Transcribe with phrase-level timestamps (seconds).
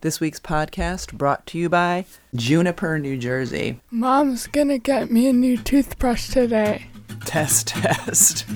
[0.00, 3.80] This week's podcast brought to you by Juniper, New Jersey.
[3.90, 6.86] Mom's gonna get me a new toothbrush today.
[7.24, 8.46] Test, test.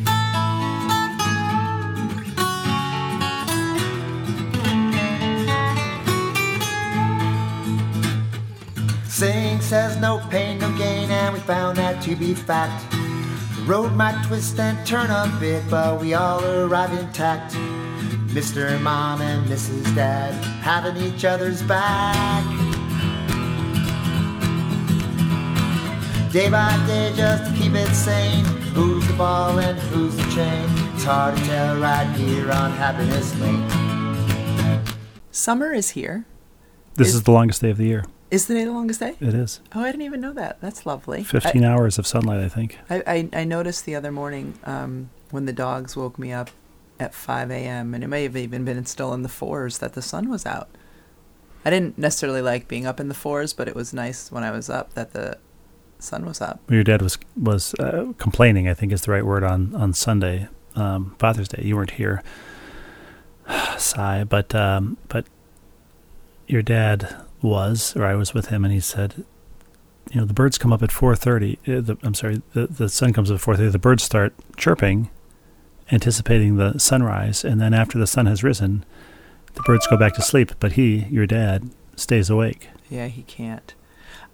[9.08, 12.88] Saying says no pain, no gain, and we found that to be fact.
[12.92, 17.56] The road might twist and turn a bit, but we all arrive intact.
[18.32, 18.80] Mr.
[18.80, 19.94] Mom and Mrs.
[19.94, 20.32] Dad
[20.62, 22.42] having each other's back.
[26.32, 28.44] Day by day, just to keep it sane.
[28.72, 30.64] Who's the ball and who's the chain?
[30.94, 33.68] It's hard to tell right here on Happiness Lane.
[35.30, 36.24] Summer is here.
[36.94, 38.04] This Is- is, the longest day of the year.
[38.30, 39.14] Is the day the longest day?
[39.20, 39.60] It is.
[39.74, 40.58] Oh, I didn't even know that.
[40.62, 41.22] That's lovely.
[41.22, 42.78] 15 hours of sunlight, I think.
[42.88, 46.48] I, I, I noticed the other morning um, when the dogs woke me up
[47.02, 50.02] at 5 a.m., and it may have even been still in the fours, that the
[50.02, 50.68] sun was out.
[51.64, 54.50] I didn't necessarily like being up in the fours, but it was nice when I
[54.50, 55.38] was up that the
[55.98, 56.60] sun was up.
[56.68, 60.48] Your dad was was uh, complaining, I think is the right word, on, on Sunday,
[60.74, 61.62] um, Father's Day.
[61.64, 62.22] You weren't here.
[63.78, 64.24] Sigh.
[64.24, 65.26] But, um, but
[66.46, 69.24] your dad was, or I was with him, and he said,
[70.10, 71.90] you know, the birds come up at 4.30.
[71.90, 73.72] Uh, I'm sorry, the, the sun comes at 4.30.
[73.72, 75.10] The birds start chirping,
[75.92, 77.44] anticipating the sunrise.
[77.44, 78.84] And then after the sun has risen,
[79.54, 80.52] the birds go back to sleep.
[80.58, 82.70] But he, your dad, stays awake.
[82.90, 83.74] Yeah, he can't.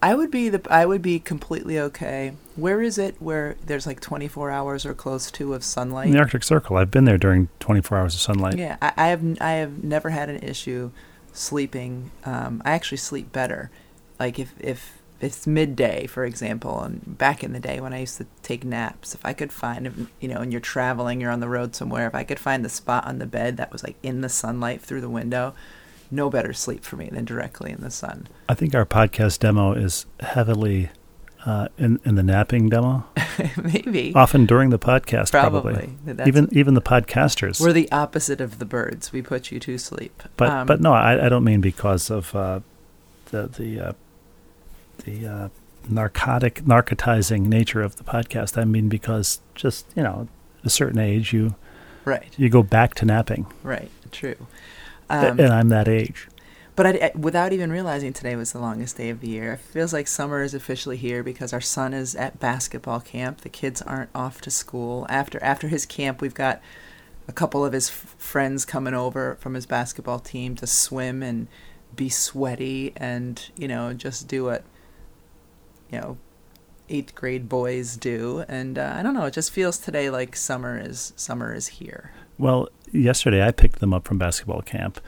[0.00, 2.34] I would be the I would be completely okay.
[2.54, 6.06] Where is it where there's like 24 hours or close to of sunlight?
[6.06, 6.76] In the Arctic Circle.
[6.76, 8.56] I've been there during 24 hours of sunlight.
[8.56, 10.92] Yeah, I, I have I have never had an issue
[11.32, 12.12] sleeping.
[12.24, 13.72] Um, I actually sleep better.
[14.20, 18.18] Like if if it's midday, for example, and back in the day when I used
[18.18, 21.48] to take naps, if I could find, you know, and you're traveling, you're on the
[21.48, 24.20] road somewhere, if I could find the spot on the bed that was like in
[24.20, 25.54] the sunlight through the window,
[26.10, 28.28] no better sleep for me than directly in the sun.
[28.48, 30.90] I think our podcast demo is heavily
[31.44, 33.04] uh, in, in the napping demo,
[33.62, 34.12] Maybe.
[34.14, 35.96] often during the podcast, probably.
[36.04, 36.26] Probably.
[36.26, 37.60] Even even the podcasters.
[37.60, 39.12] We're the opposite of the birds.
[39.12, 40.22] We put you to sleep.
[40.36, 42.60] but Um, but no, I, I don't mean because of uh,
[43.30, 43.92] the the uh,
[45.04, 45.48] the uh,
[45.88, 48.58] narcotic narcotizing nature of the podcast.
[48.60, 50.28] I mean because just you know
[50.64, 51.54] a certain age you
[52.04, 54.36] right, you go back to napping, right, true.
[55.10, 56.28] Um, and I'm that age.
[56.76, 59.60] But I, I- without even realizing today was the longest day of the year, it
[59.60, 63.40] feels like summer is officially here because our son is at basketball camp.
[63.40, 65.06] The kids aren't off to school.
[65.08, 66.60] After after his camp, we've got
[67.26, 71.46] a couple of his f- friends coming over from his basketball team to swim and
[71.96, 74.62] be sweaty and you know just do what
[75.90, 76.16] you know
[76.88, 78.44] eighth grade boys do.
[78.48, 82.12] And uh, I don't know, it just feels today like summer is summer is here.
[82.38, 85.00] Well, yesterday I picked them up from basketball camp,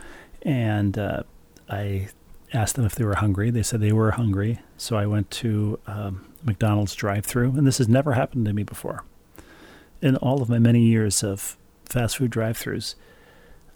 [0.43, 1.23] and uh,
[1.69, 2.09] I
[2.53, 3.51] asked them if they were hungry.
[3.51, 7.89] They said they were hungry, so I went to um, McDonald's drive-through, and this has
[7.89, 9.05] never happened to me before.
[10.03, 12.97] In all of my many years of fast food drive-throughs,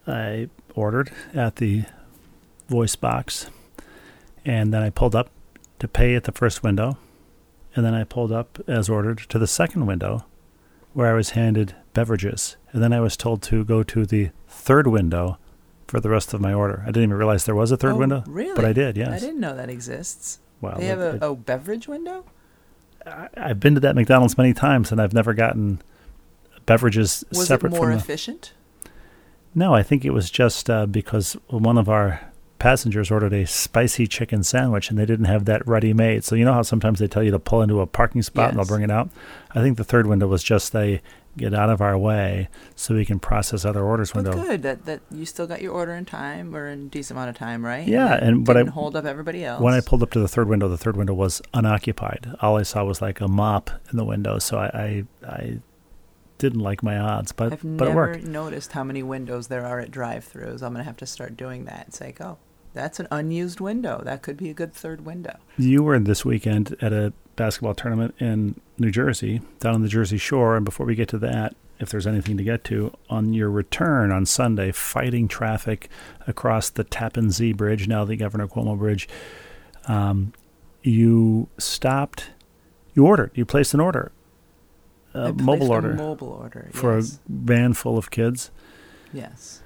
[0.07, 1.85] I ordered at the
[2.69, 3.49] voice box,
[4.45, 5.31] and then I pulled up
[5.85, 6.97] to pay at the first window,
[7.77, 10.25] and then I pulled up as ordered to the second window,
[10.95, 14.87] where I was handed beverages, and then I was told to go to the third
[14.87, 15.39] window
[15.87, 16.83] for the rest of my order.
[16.83, 18.55] I didn't even realize there was a third Oh, window, Really?
[18.55, 18.97] but I did.
[18.97, 19.11] Yes.
[19.23, 20.39] I didn't know that exists.
[20.61, 20.77] Wow.
[20.79, 22.25] They have it- a, a beverage window?
[23.07, 25.83] I, I've been to that McDonald's many times, and I've never gotten
[26.67, 27.97] beverages Was it separate more from the.
[27.97, 28.53] efficient?
[29.55, 32.21] No, I think it was just uh, because one of our
[32.65, 36.25] passengers ordered a spicy chicken sandwich, and they didn't have that ready made.
[36.25, 38.59] So you know how sometimes they tell you to pull into a parking spot and
[38.59, 39.11] they'll bring it out.
[39.55, 41.03] I think the third window was just they
[41.37, 44.43] get out of our way so we can process other orders Well, window.
[44.45, 47.31] good that that you still got your order in time or in a decent amount
[47.31, 47.87] of time, right?
[47.87, 49.61] Yeah, it and- but I- hold up everybody else.
[49.61, 52.35] When I pulled up to the third window, the third window was unoccupied.
[52.41, 55.59] All I saw was like a mop in the window, so I I, I
[56.39, 58.25] didn't like my odds, but I've but it worked.
[58.25, 60.63] noticed how many windows there are at drive-throughs.
[60.63, 61.85] I'm gonna have to start doing that.
[61.89, 62.39] It's like, oh,
[62.75, 64.03] that's an unused window.
[64.05, 65.39] That could be a good third window.
[65.57, 70.19] You were this weekend at a basketball tournament in New Jersey, down on the Jersey
[70.19, 73.51] Shore, and before we get to that, if there's anything to get to, on your
[73.51, 75.89] return on Sunday, fighting traffic
[76.27, 79.09] across the Tappan Zee Bridge, now the Governor Cuomo Bridge,
[79.87, 80.33] um,
[80.83, 82.31] you stopped.
[82.95, 83.33] You ordered.
[83.35, 84.13] You placed an order,
[85.15, 87.15] a mobile a order mobile order for yes.
[87.15, 88.51] a van full of kids.
[89.13, 89.61] yes.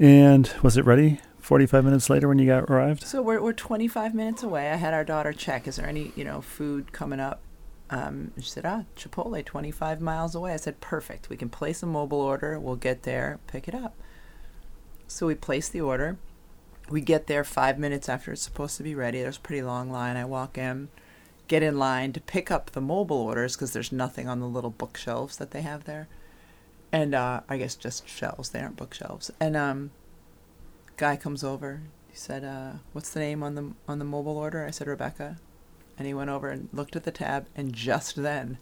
[0.00, 3.06] And was it ready 45 minutes later when you got arrived?
[3.06, 4.70] So we're we're 25 minutes away.
[4.70, 5.66] I had our daughter check.
[5.66, 7.40] Is there any you know food coming up?
[7.88, 10.52] Um, she said, ah, Chipotle, 25 miles away.
[10.52, 11.30] I said, perfect.
[11.30, 12.60] We can place a mobile order.
[12.60, 13.96] We'll get there, pick it up.
[15.06, 16.18] So we place the order.
[16.90, 19.22] we get there five minutes after it's supposed to be ready.
[19.22, 20.18] There's a pretty long line.
[20.18, 20.90] I walk in,
[21.46, 24.68] get in line to pick up the mobile orders because there's nothing on the little
[24.68, 26.08] bookshelves that they have there.
[26.92, 28.50] And uh, I guess just shelves.
[28.50, 29.30] They aren't bookshelves.
[29.40, 29.92] And um,
[30.98, 31.80] guy comes over.
[32.10, 35.38] He said, uh, "What's the name on the on the mobile order?" I said, "Rebecca."
[35.96, 38.58] And he went over and looked at the tab, and just then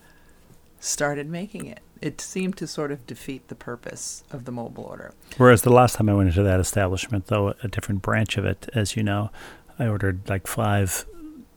[0.80, 1.80] started making it.
[2.00, 5.12] It seemed to sort of defeat the purpose of the mobile order.
[5.36, 8.68] Whereas the last time I went into that establishment, though, a different branch of it,
[8.74, 9.30] as you know,
[9.78, 11.04] I ordered like five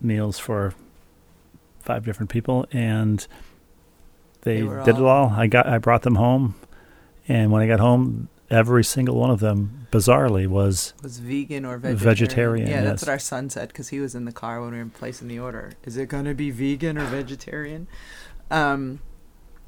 [0.01, 0.73] meals for
[1.79, 3.25] five different people, and
[4.41, 5.29] they, They did were it all- all.
[5.29, 6.55] I got, I brought them home,
[7.27, 11.77] and when I got home, every single one of them, bizarrely, was was vegan or
[11.77, 11.97] vegetarian.
[11.97, 14.79] Vegetarian, Yeah, that's what our son said because he was in the car when we
[14.79, 15.73] were placing the order.
[15.83, 17.87] Is it gonna be vegan or vegetarian?
[18.51, 18.99] Um,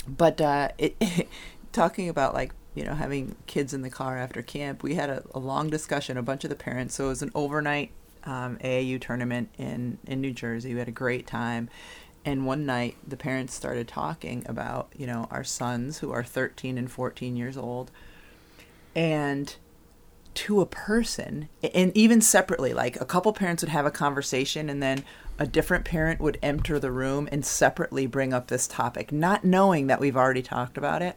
[0.08, 1.28] but uh, it,
[1.72, 5.24] talking about like you know having kids in the car after camp, we had a,
[5.34, 6.18] a long discussion.
[6.18, 6.96] A bunch of the parents.
[6.96, 7.92] So it was an overnight
[8.24, 10.74] um, AAU tournament in in New Jersey.
[10.74, 11.70] We had a great time.
[12.24, 16.78] And one night, the parents started talking about, you know, our sons who are 13
[16.78, 17.90] and 14 years old,
[18.96, 19.56] and
[20.34, 24.82] to a person and even separately like a couple parents would have a conversation and
[24.82, 25.04] then
[25.38, 29.12] a different parent would enter the room and separately bring up this topic.
[29.12, 31.16] Not knowing that we've already talked about it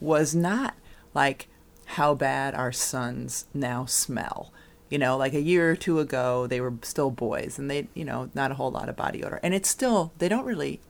[0.00, 0.74] was not
[1.14, 1.48] like
[1.86, 4.52] how bad our sons now smell.
[4.88, 8.04] You know like a year or two ago they were still boys and they you
[8.04, 9.40] know not a whole lot of body odor.
[9.42, 10.80] And it's still they don't really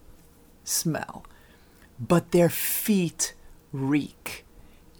[0.64, 1.24] smell
[1.98, 3.34] but their feet
[3.72, 4.44] reek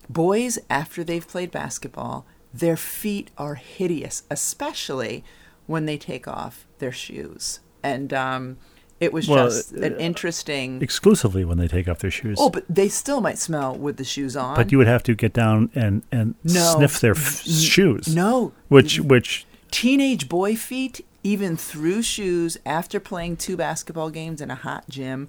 [0.08, 5.24] boys after they've played basketball their feet are hideous especially
[5.66, 8.56] when they take off their shoes and um,
[8.98, 12.38] it was Well, just an interesting exclusively when they take off their shoes.
[12.40, 15.14] oh but they still might smell with the shoes on but you would have to
[15.14, 16.74] get down and, and No.
[16.76, 18.14] sniff their f- shoes.
[18.14, 24.50] no Which, which teenage boy feet even through shoes after playing two basketball games in
[24.50, 25.28] a hot gym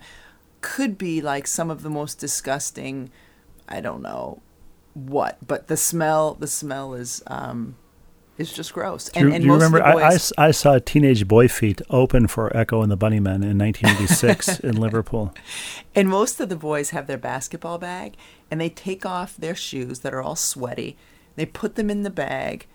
[0.61, 3.09] could be like some of the most disgusting
[3.67, 4.39] i don't know
[5.05, 7.75] what but the smell the smell is um
[8.37, 9.77] is just gross Do, you- and, and do you most remember?
[9.79, 13.43] the I, I boys- I saw Teenage Boy Feet open for Echo and the Bunnymen
[13.43, 15.33] in 1986 in Liverpool.
[15.95, 18.13] And most of the boys have their basketball bag
[18.51, 20.97] and they take off their shoes that are all sweaty.
[21.35, 22.67] They put them in the bag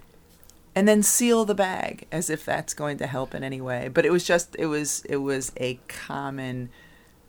[0.75, 3.89] and then seal the bag as if that's going to help in any way.
[3.89, 6.71] But it was just it was it was a common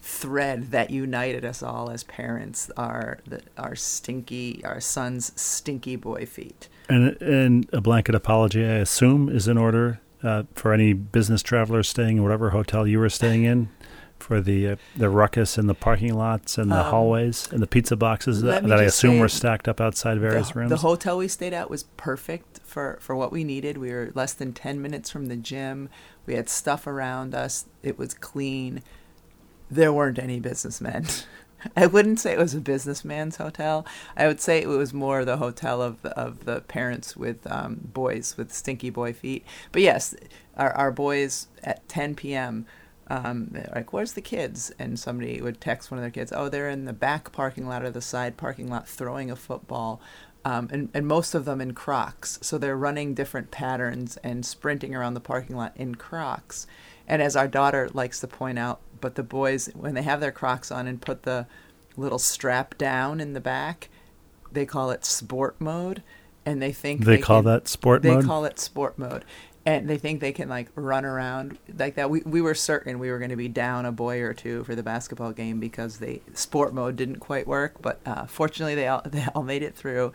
[0.03, 6.25] thread that united us all as parents our the, our stinky our son's stinky boy
[6.25, 6.67] feet.
[6.89, 11.87] And, and a blanket apology, I assume, is in order uh, for any business travelers
[11.87, 13.69] staying in whatever hotel you were staying in
[14.19, 17.67] for the uh, the ruckus in the parking lots and the Um, hallways and the
[17.67, 20.69] pizza boxes that, that I assume were stacked up outside various the, rooms.
[20.69, 23.77] The hotel we stayed at was perfect for, for what we needed.
[23.77, 25.89] We were less than 10 minutes from the gym.
[26.25, 27.67] We had stuff around us.
[27.81, 28.81] It was clean.
[29.73, 31.07] There weren't any businessmen.
[31.75, 33.87] I wouldn't say it was a businessman's hotel.
[34.15, 37.79] I would say it was more the hotel of the, of the parents with um,
[37.81, 39.43] boys with stinky boy feet.
[39.71, 40.13] But yes,
[40.57, 42.67] our, our boys at 10 p.m.
[43.07, 44.71] Um, like, where's the kids?
[44.77, 47.83] And somebody would text one of their kids, oh, they're in the back parking lot
[47.83, 50.01] or the side parking lot throwing a football.
[50.45, 52.37] Um, and, and most of them in Crocs.
[52.41, 56.67] So they're running different patterns and sprinting around the parking lot in Crocs.
[57.07, 60.31] And as our daughter likes to point out, but the boys, when they have their
[60.31, 61.45] Crocs on and put the
[61.97, 63.89] little strap down in the back,
[64.51, 66.01] they call it sport mode.
[66.45, 68.11] And they think they, call can- that sport mode.
[68.11, 68.25] they mode.
[68.25, 69.25] call it sport mode
[69.65, 73.09] and they think they can like run around like that we, we were certain we
[73.09, 76.21] were going to be down a boy or two for the basketball game because the
[76.33, 80.11] sport mode didn't quite work but uh, fortunately they all they all made it through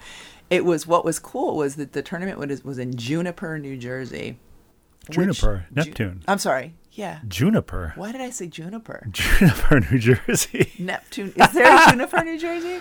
[0.51, 4.39] it was what was cool was that the tournament was, was in juniper new jersey
[5.07, 6.23] which- Juniper, Ju- Neptune.
[6.29, 7.93] i'm sorry yeah Juniper.
[7.97, 10.73] why did i say juniper Juniper, New Jersey.
[10.79, 12.81] neptune is there a juniper new jersey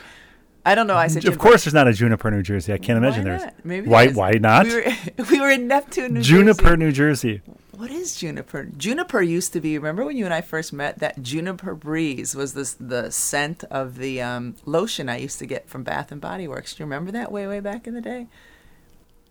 [0.66, 1.30] i don't know i said juniper.
[1.30, 1.50] of juniper.
[1.50, 2.74] course, there's not a Juniper, New Jersey.
[2.74, 3.44] I can't imagine there's.
[3.64, 4.10] Maybe why?
[4.10, 4.66] Why not?
[4.66, 4.86] We were,
[5.32, 6.78] we were in Neptune, New Juniper, Jersey.
[6.84, 7.42] New Jersey.
[7.72, 8.66] What is juniper?
[8.76, 9.78] Juniper used to be.
[9.78, 11.00] Remember when you and I first met?
[11.00, 15.70] That juniper breeze was this the scent of the um, lotion I used to get
[15.70, 16.74] from Bath and Body Works.
[16.76, 18.28] Do you remember that way way back in the day?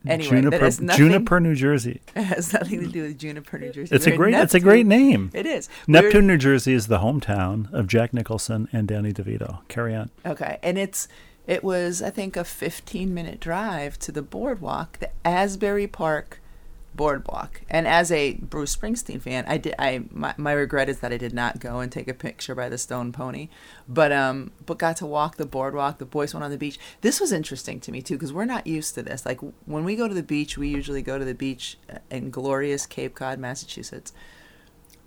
[0.08, 2.00] Anyway, Juniper, that nothing, Juniper, New Jersey.
[2.16, 3.94] It has nothing to do with Juniper, New Jersey.
[3.94, 4.34] It's a We're in great.
[4.34, 5.30] It's a great name.
[5.34, 9.12] It is We were- Neptune, New Jersey is the hometown of Jack Nicholson and Danny
[9.12, 9.66] DeVito.
[9.68, 10.10] Carry on.
[10.24, 11.08] Okay, and it's
[11.46, 16.40] it was I think a 15 minute drive to the boardwalk, the Asbury Park
[16.96, 17.60] boardwalk.
[17.68, 19.74] And as a Bruce Springsteen fan, I did.
[19.78, 22.68] I my, my regret is that I did not go and take a picture by
[22.68, 23.48] the Stone Pony,
[23.88, 25.98] but um, but got to walk the boardwalk.
[25.98, 26.78] The boys went on the beach.
[27.02, 29.24] This was interesting to me too because we're not used to this.
[29.26, 31.78] Like when we go to the beach, we usually go to the beach
[32.10, 34.12] in glorious Cape Cod, Massachusetts.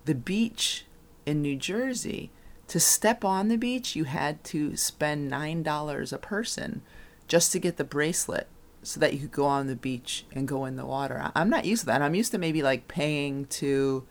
[0.06, 0.86] The beach
[1.26, 2.32] in New Jersey.
[2.70, 6.84] To step on the beach, you had to spend nine dollars a person
[7.28, 8.48] just to get the bracelet
[8.84, 11.32] so that you could go on the beach and go in the water.
[11.36, 12.02] I'm not used to that.
[12.02, 14.06] I'm used to maybe like paying to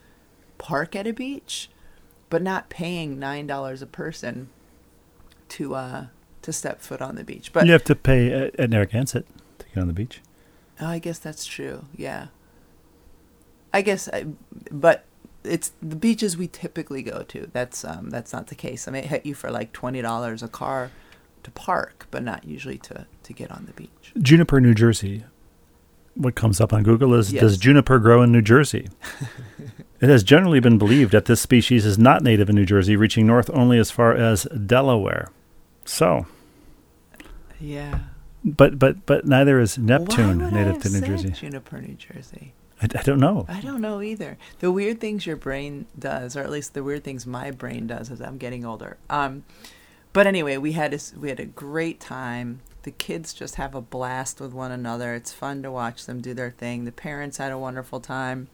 [0.58, 1.70] park at a beach,
[2.28, 4.50] but not paying nine dollars a person
[5.50, 6.06] to uh
[6.42, 7.52] to step foot on the beach.
[7.52, 9.26] But you have to pay at, at Narragansett
[9.58, 10.20] to get on the beach.
[10.80, 11.86] oh, I guess that's true.
[11.96, 12.28] Yeah.
[13.72, 14.26] I guess, I,
[14.70, 15.04] but
[15.44, 17.50] it's the beaches we typically go to.
[17.52, 18.86] That's um that's not the case.
[18.88, 20.90] I mean, it hit you for like twenty dollars a car
[21.48, 24.12] to park, but not usually to to get on the beach.
[24.20, 25.24] Juniper, New Jersey.
[26.14, 27.40] What comes up on Google is Yes.
[27.42, 28.88] Does juniper grow in New Jersey?
[30.00, 33.26] it has generally been believed that this species is not native in New Jersey, reaching
[33.26, 35.30] north only as far as Delaware.
[35.84, 36.26] So,
[37.60, 38.00] Yeah.
[38.44, 41.30] but but but neither is Neptune native to New Jersey.
[41.30, 42.52] Juniper, New Jersey.
[42.80, 43.44] I, I don't know.
[43.48, 44.38] I don't know either.
[44.60, 48.10] The weird things your brain does, or at least the weird things my brain does
[48.10, 48.98] as I'm getting older.
[49.10, 49.44] Um,
[50.18, 52.58] but anyway, we had a, we had a great time.
[52.82, 55.14] The kids just have a blast with one another.
[55.14, 56.86] It's fun to watch them do their thing.
[56.86, 58.48] The parents had a wonderful time.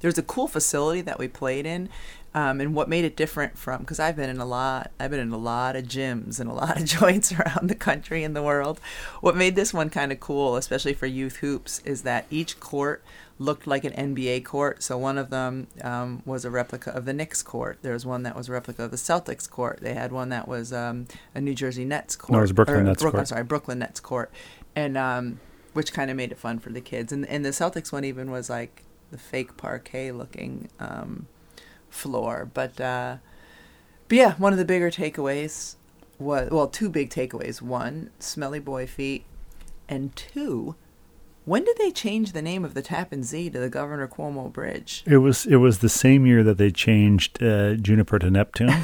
[0.00, 1.88] There's a cool facility that we played in,
[2.34, 5.20] um, and what made it different from because I've been in a lot, I've been
[5.20, 8.42] in a lot of gyms and a lot of joints around the country and the
[8.42, 8.80] world.
[9.20, 13.02] What made this one kind of cool, especially for youth hoops, is that each court
[13.38, 14.82] looked like an NBA court.
[14.82, 17.78] So one of them um, was a replica of the Knicks court.
[17.82, 19.78] There was one that was a replica of the Celtics court.
[19.80, 22.32] They had one that was um, a New Jersey Nets court.
[22.32, 23.28] No, it was Brooklyn or Nets court.
[23.28, 24.30] sorry, Brooklyn Nets court,
[24.76, 25.40] and um,
[25.72, 27.12] which kind of made it fun for the kids.
[27.12, 31.26] And and the Celtics one even was like the fake parquet looking um,
[31.90, 32.48] floor.
[32.52, 33.16] But uh,
[34.08, 35.76] but yeah, one of the bigger takeaways
[36.18, 37.62] was well, two big takeaways.
[37.62, 39.24] One, smelly boy feet,
[39.88, 40.76] and two.
[41.44, 45.02] When did they change the name of the Tappan Zee to the Governor Cuomo Bridge?
[45.06, 48.74] It was it was the same year that they changed uh, Juniper to Neptune.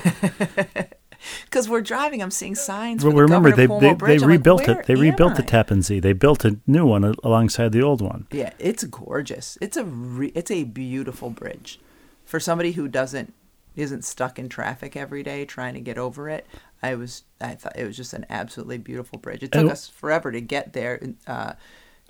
[1.44, 3.04] Because we're driving, I'm seeing signs.
[3.04, 4.14] well, for the remember they Cuomo they, they.
[4.14, 4.86] I'm like, rebuilt "Where it.
[4.86, 6.00] They rebuilt the I?" Tappan Zee.
[6.00, 8.26] They built a new one alongside the old one.
[8.30, 9.58] Yeah, it's gorgeous.
[9.60, 11.80] It's a re- it's a beautiful bridge.
[12.24, 13.32] For somebody who doesn't
[13.76, 16.46] isn't stuck in traffic every day trying to get over it,
[16.82, 19.42] I was I thought it was just an absolutely beautiful bridge.
[19.42, 21.54] It took us forever to get there uh,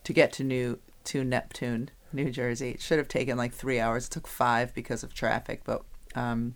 [0.02, 2.70] to get to New to Neptune, New Jersey.
[2.70, 4.06] It should have taken like 3 hours.
[4.06, 5.82] It took 5 because of traffic, but
[6.14, 6.54] um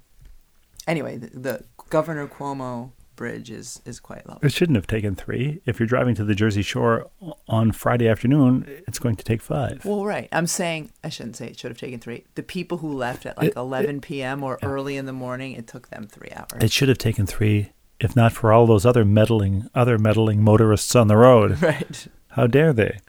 [0.86, 4.46] anyway, the, the Governor Cuomo bridge is is quite lovely.
[4.46, 5.60] It shouldn't have taken three.
[5.66, 7.10] If you're driving to the Jersey Shore
[7.48, 9.84] on Friday afternoon, it's going to take five.
[9.84, 10.28] Well, right.
[10.32, 12.24] I'm saying I shouldn't say it should have taken three.
[12.36, 14.42] The people who left at like It- 11 p.m.
[14.44, 16.62] or early in the morning, it took them three hours.
[16.62, 20.94] It should have taken three, if not for all those other meddling other meddling motorists
[20.94, 21.60] on the road.
[21.62, 22.06] right.
[22.28, 23.00] How dare they?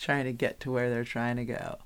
[0.00, 1.78] Trying to get to where they're trying to go.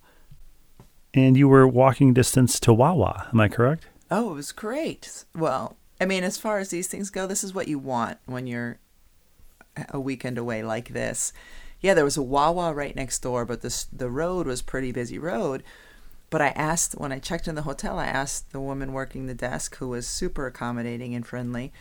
[1.13, 3.87] And you were walking distance to Wawa, am I correct?
[4.11, 5.25] Oh, it was great.
[5.35, 8.47] Well, I mean, as far as these things go, this is what you want when
[8.47, 8.79] you're
[9.91, 11.33] a weekend away like this.
[11.81, 15.19] Yeah, there was a Wawa right next door, but this the road was pretty busy
[15.19, 15.63] road.
[16.31, 19.35] But I asked when I checked in the hotel, I asked the woman working the
[19.35, 21.73] desk, who was super accommodating and friendly.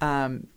[0.00, 0.48] Um,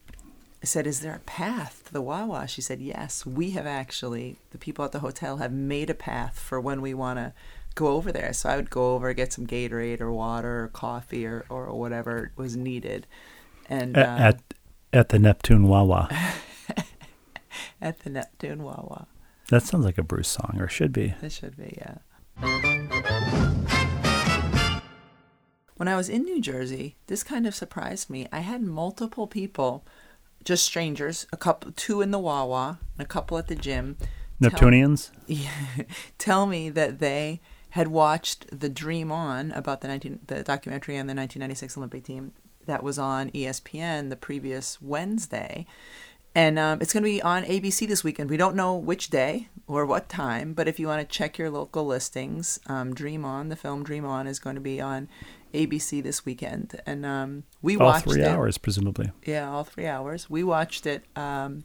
[0.62, 4.38] I said, "Is there a path to the Wawa?" She said, "Yes, we have actually.
[4.52, 7.34] The people at the hotel have made a path for when we want to
[7.78, 8.34] go over there.
[8.34, 12.34] So I would go over, get some Gatorade or water or coffee or, or whatever
[12.36, 13.08] was needed,
[13.70, 14.42] and A- uh, at
[14.92, 16.10] at the Neptune Wawa.
[17.82, 19.08] at the Neptune Wawa.
[19.50, 21.14] That sounds like a Bruce song, or should be.
[21.22, 22.00] This should be, yeah.
[25.78, 28.28] When I was in New Jersey, this kind of surprised me.
[28.32, 29.86] I had multiple people,
[30.44, 34.10] just strangers, a couple, two in the Wawa, and a couple at the gym, tell-
[34.40, 35.12] Neptunians?
[36.18, 37.40] tell me that they
[37.72, 42.34] had watched the Dream On about the 19, the documentary on the 1996 Olympic team
[42.66, 45.66] that was on ESPN the previous Wednesday.
[46.36, 48.30] And um, it's going to be on ABC this weekend.
[48.30, 51.50] We don't know which day or what time, but if you want to check your
[51.50, 55.10] local listings, um, Dream On, the film Dream On, is going to be on
[55.54, 56.80] ABC this weekend.
[56.86, 58.28] And um, we watched All watched three it.
[58.28, 59.12] hours, presumably.
[59.26, 60.30] Yeah, all three hours.
[60.30, 61.64] We watched it um,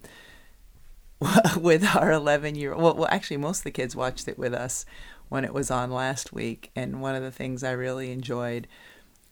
[1.61, 4.87] with our 11 year well, well, actually, most of the kids watched it with us
[5.33, 6.71] when it was on last week.
[6.77, 8.69] And one of the things I really enjoyed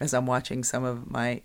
[0.00, 1.42] as I'm watching some of my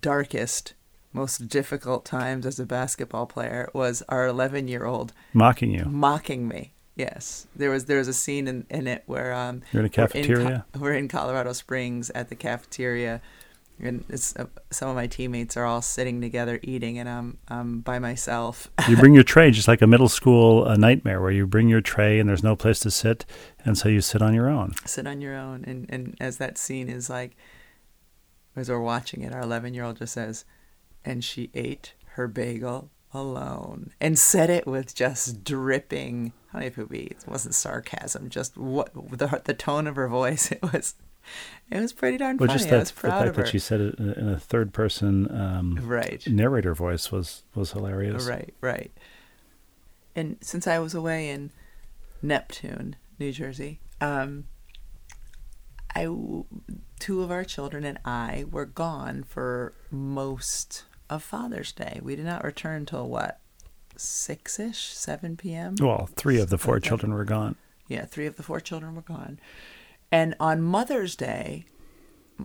[0.00, 0.72] darkest,
[1.12, 5.84] most difficult times as a basketball player was our 11 year old Mocking you.
[5.84, 9.80] mocking me Yes, there was there was a scene in, in it where um You're
[9.82, 10.64] in a we're Co- cafeteria?
[10.78, 13.20] we're in Colorado Springs at the cafeteria,
[13.80, 17.80] and it's uh, some of my teammates are all sitting together eating, and I'm I'm
[17.80, 18.70] by myself.
[18.88, 21.80] you bring your tray just like a middle school uh, nightmare where you bring your
[21.80, 23.24] tray and there's no place to sit
[23.64, 24.72] and so you sit on your own.
[24.84, 25.64] Sit on your own.
[25.64, 27.36] And and as that scene is like
[28.56, 30.44] as we're watching it our 11 year old just says
[31.04, 36.66] and she ate her bagel alone and said it with just dripping I don't know
[36.66, 40.52] if it would it wasn't sarcasm just what the the tone of her voice.
[40.52, 40.94] It was
[41.70, 43.42] it was pretty darn well funny just I that was the proud fact of her
[43.42, 48.26] that she said it in a- third person um, right narrator voice was was hilarious
[48.26, 48.90] Right, right.
[50.14, 51.50] And since I was away in
[52.20, 54.44] Neptune, New Jersey, um,
[55.94, 56.04] I
[56.98, 61.98] two of our children and I were gone for most of Father's Day.
[62.02, 63.40] We did not return till what
[63.96, 65.76] six ish, seven p.m.
[65.80, 66.88] well three of the four Okay.
[66.88, 67.56] children were gone
[67.88, 69.38] Yeah, three of the four children were gone.
[70.12, 71.64] And on Mother's Day,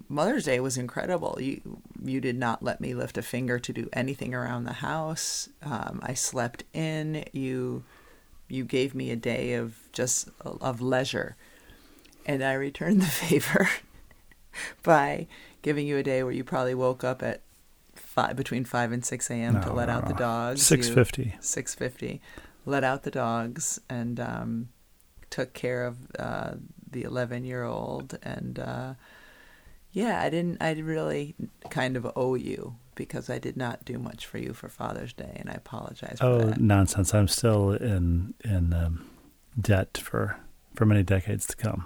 [0.08, 1.38] Mother's Day was incredible.
[1.42, 5.50] You you did not let me lift a finger to do anything around the house.
[5.62, 7.26] Um, I slept in.
[7.34, 7.84] You
[8.48, 11.36] you gave me a day of just of leisure,
[12.26, 13.70] and I returned the favor
[14.84, 15.28] by
[15.62, 17.42] giving you a day where you probably woke up at
[17.96, 19.62] five between five and six a.m.
[19.62, 20.64] to No, let out the dogs.
[20.64, 22.22] 650 Six fifty,
[22.66, 24.70] let out the dogs and um,
[25.30, 26.54] took care of uh,
[26.92, 28.94] the eleven year old and uh,
[29.92, 30.58] yeah, I didn't.
[30.62, 31.36] I really
[31.70, 35.34] kind of owe you because I did not do much for you for Father's Day,
[35.36, 36.60] and I apologize for oh that.
[36.60, 39.06] nonsense i'm still in in um,
[39.60, 40.38] debt for
[40.76, 41.86] for many decades to come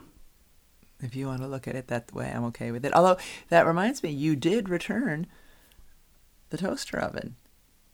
[1.02, 2.94] If you want to look at it that way, I'm okay with it.
[2.94, 3.18] Although
[3.50, 5.26] that reminds me, you did return
[6.50, 7.36] the toaster oven.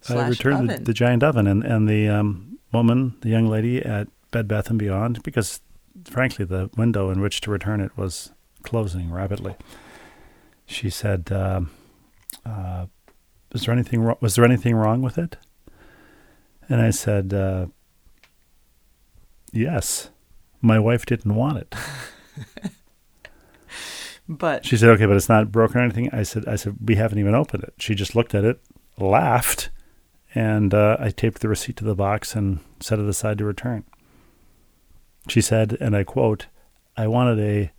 [0.09, 0.83] I returned the, oven.
[0.83, 4.77] the giant oven and, and the um, woman, the young lady at Bed Bath and
[4.77, 5.61] Beyond, because
[6.05, 8.31] frankly the window in which to return it was
[8.63, 9.55] closing rapidly.
[10.65, 11.71] She said, um,
[12.45, 12.87] uh,
[13.53, 14.17] "Was there anything wrong?
[14.19, 15.37] Was there anything wrong with it?"
[16.69, 17.67] And I said, uh,
[19.53, 20.09] "Yes,
[20.61, 21.75] my wife didn't want it."
[24.27, 26.95] but She said, "Okay, but it's not broken or anything." I said, "I said we
[26.95, 28.59] haven't even opened it." She just looked at it,
[28.97, 29.69] laughed,
[30.35, 33.85] and uh, I taped the receipt to the box and set it aside to return.
[35.27, 36.47] She said, and I quote,
[36.95, 37.71] "I wanted a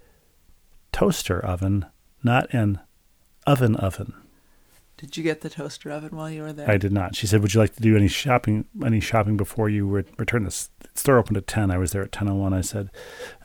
[0.92, 1.86] toaster oven,
[2.22, 2.80] not an
[3.46, 4.14] oven oven."
[4.98, 6.68] did you get the toaster oven while you were there?
[6.68, 7.14] I did not.
[7.14, 8.66] She said, "Would you like to do any shopping?
[8.84, 11.70] Any shopping before you re- return this?" The store opened at ten.
[11.70, 12.52] I was there at ten o one.
[12.52, 12.90] I said,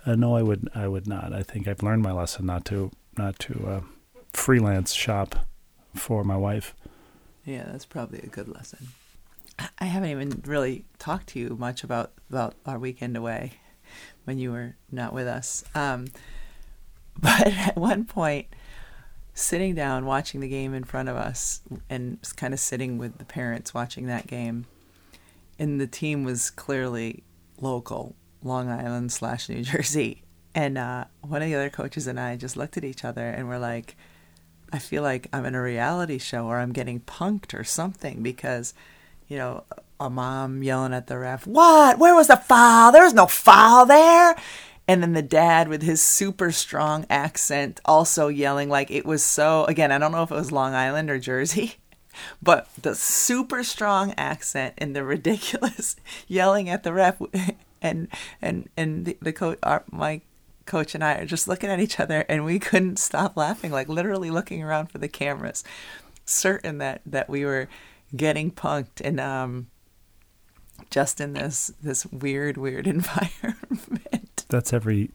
[0.06, 0.68] uh, "No, I would.
[0.76, 1.32] I would not.
[1.32, 3.82] I think I've learned my lesson not to not to uh,
[4.34, 5.46] freelance shop
[5.96, 6.76] for my wife."
[7.46, 8.88] Yeah, that's probably a good lesson.
[9.78, 13.54] I haven't even really talked to you much about about our weekend away
[14.26, 15.64] when you were not with us.
[15.76, 16.08] Um,
[17.20, 18.48] but at one point,
[19.34, 23.26] sitting down watching the game in front of us and kind of sitting with the
[23.26, 24.66] parents watching that game,
[25.60, 27.24] and the team was clearly
[27.60, 30.24] local, Long Island slash New Jersey.
[30.56, 33.48] And uh, one of the other coaches and I just looked at each other and
[33.48, 33.96] were like,
[34.72, 38.74] I feel like I'm in a reality show or I'm getting punked or something because,
[39.28, 39.64] you know,
[40.04, 41.98] a mom yelling at the ref, What?
[41.98, 42.92] Where was the foul?
[42.92, 44.36] There was no foul there.
[44.86, 49.64] And then the dad with his super strong accent also yelling like it was so,
[49.66, 51.76] again, I don't know if it was Long Island or Jersey,
[52.44, 55.96] but the super strong accent and the ridiculous
[56.28, 57.22] yelling at the ref.
[57.86, 58.08] And,
[58.42, 59.60] and, and the, the coach,
[59.92, 60.22] my
[60.66, 63.90] coach and I are just looking at each other and we couldn't stop laughing, like
[63.90, 65.66] literally looking around for the cameras,
[66.24, 67.68] certain that, that we were
[68.16, 69.68] getting punked and um,
[70.94, 74.46] just in this this weird, weird environment.
[74.50, 75.10] That's every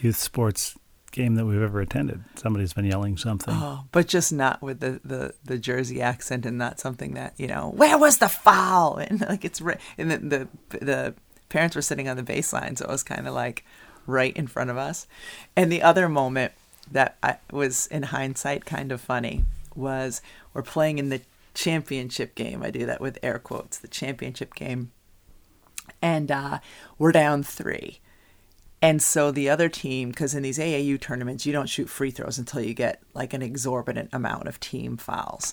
[0.00, 0.76] youth sports
[1.12, 2.24] game that we've ever attended.
[2.34, 3.54] Somebody's been yelling something.
[3.54, 7.46] Oh, but just not with the, the, the Jersey accent and not something that, you
[7.46, 8.98] know, where was the foul?
[9.10, 11.14] And like it's right and the, the the
[11.48, 13.64] parents were sitting on the baseline, so it was kind of like
[14.06, 15.06] right in front of us.
[15.54, 16.52] And the other moment
[16.90, 19.44] that I, was in hindsight kind of funny
[19.76, 21.20] was we're playing in the
[21.54, 22.62] championship game.
[22.62, 24.90] I do that with air quotes, the championship game.
[26.02, 26.58] And uh,
[26.98, 28.00] we're down three.
[28.82, 32.38] And so the other team, because in these AAU tournaments, you don't shoot free throws
[32.38, 35.52] until you get like an exorbitant amount of team fouls.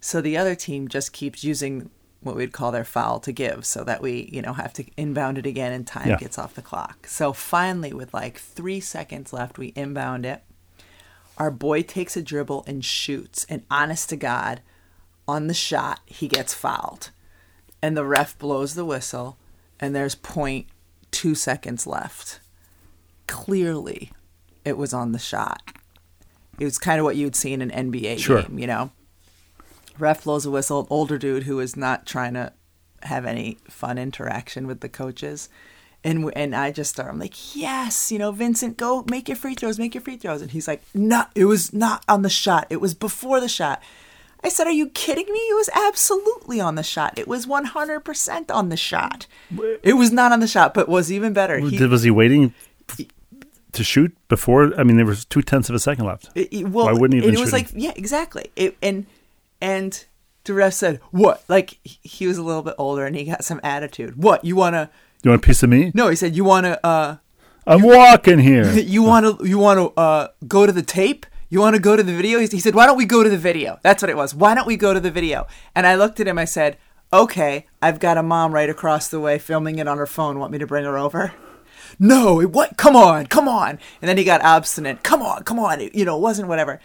[0.00, 3.84] So the other team just keeps using what we'd call their foul to give so
[3.84, 6.16] that we, you know, have to inbound it again and time Yeah.
[6.16, 7.06] gets off the clock.
[7.06, 10.42] So finally, with like three seconds left, we inbound it.
[11.38, 13.46] Our boy takes a dribble and shoots.
[13.48, 14.60] And honest to God,
[15.28, 17.10] on the shot, he gets fouled.
[17.80, 19.36] And the ref blows the whistle,
[19.80, 20.16] and there's
[21.10, 22.40] two seconds left.
[23.26, 24.12] Clearly,
[24.64, 25.62] it was on the shot.
[26.58, 28.42] It was kind of what you'd see in an NBA Sure.
[28.42, 28.90] game, you know.
[29.98, 30.86] Ref blows a whistle.
[30.90, 32.52] Older dude who is not trying to
[33.02, 35.48] have any fun interaction with the coaches,
[36.04, 37.10] and and I just start.
[37.10, 40.42] I'm like, yes, you know, Vincent, go make your free throws, make your free throws,
[40.42, 42.66] and he's like, no, it was not on the shot.
[42.70, 43.82] It was before the shot.
[44.44, 45.38] I said, are you kidding me?
[45.38, 47.18] It was absolutely on the shot.
[47.18, 49.26] It was 100% on the shot.
[49.82, 51.58] It was not on the shot, but was even better.
[51.58, 52.54] He- was he waiting
[53.72, 54.78] to shoot before?
[54.78, 56.30] I mean, there was two tenths of a second left.
[56.34, 58.50] It- it- well, Why wouldn't he it was like, yeah, exactly.
[58.56, 59.06] It, and
[59.60, 60.04] and
[60.44, 63.60] the ref said, "What?" Like he- was a little bit older and he got some
[63.64, 64.22] attitude.
[64.22, 64.90] What you wanna?
[65.24, 65.90] You want a piece of me?
[65.94, 66.78] No, he said, "You wanna?
[66.84, 67.16] uh
[67.66, 68.70] I'm walking here.
[68.78, 69.36] You wanna?
[69.42, 71.26] You wanna uh go to the tape?
[71.48, 73.78] You wanna go to the video?" He, said, "Why don't we go to the video?"
[73.82, 74.34] That's what it was.
[74.34, 75.46] Why don't we go to the video?
[75.74, 76.38] And I looked at him.
[76.38, 76.76] I said,
[77.12, 80.38] "Okay, I've got a mom right across the way filming it on her phone.
[80.38, 81.32] Want me to bring her over?"
[81.98, 82.76] No, it what?
[82.76, 83.78] Come on, come on.
[84.00, 85.02] And then he got obstinate.
[85.02, 85.80] Come on, come on.
[85.80, 86.80] It, you know, it wasn't whatever.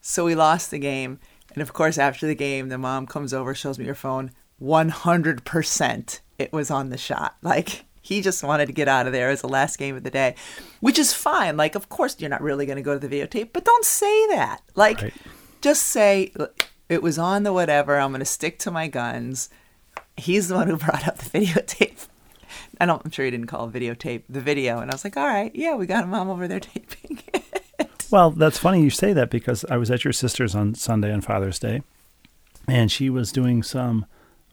[0.00, 1.18] So we lost the game.
[1.54, 4.30] And of course, after the game, the mom comes over, shows me her phone.
[4.62, 7.36] 100% it was on the shot.
[7.42, 10.10] Like, he just wanted to get out of there as the last game of the
[10.10, 10.34] day,
[10.80, 11.56] which is fine.
[11.56, 14.26] Like, of course, you're not really going to go to the videotape, but don't say
[14.28, 14.60] that.
[14.74, 15.14] Like, Right.
[15.60, 16.32] just say,
[16.88, 17.98] it was on the whatever.
[17.98, 19.48] I'm going to stick to my guns.
[20.16, 22.06] He's the one who brought up the videotape.
[22.80, 24.78] I don't, I'm sure he didn't call videotape, the video.
[24.78, 27.42] And I was like, all right, yeah, we got a mom over there taping it.
[28.10, 31.22] Well, that's funny you say that because I was at your sister's on Sunday on
[31.22, 31.82] Father's Day,
[32.68, 34.06] and she was doing some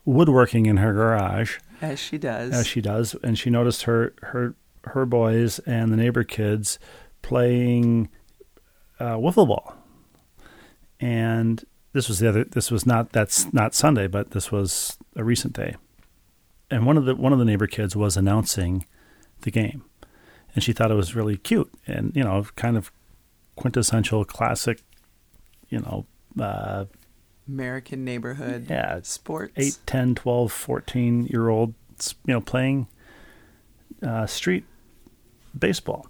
[0.05, 2.53] woodworking in her garage, As she does.
[2.53, 6.79] as she does, and she noticed her her her boys and the neighbor kids
[7.21, 8.09] playing
[9.01, 9.75] uh, wiffle ball,
[11.01, 12.45] and this was the other.
[12.45, 15.75] This was not that's not Sunday, but this was a recent day,
[16.71, 18.85] and one of the one of the neighbor kids was announcing
[19.41, 19.83] the game,
[20.55, 22.93] and she thought it was really cute and you know kind of
[23.57, 24.81] quintessential classic,
[25.67, 26.05] you know.
[26.39, 26.85] Uh,
[27.47, 29.53] American neighborhood yeah, sports.
[29.57, 31.73] 8, 10, 12, 14 year old,
[32.25, 32.87] you know, playing
[34.01, 34.65] uh, street
[35.57, 36.07] baseball.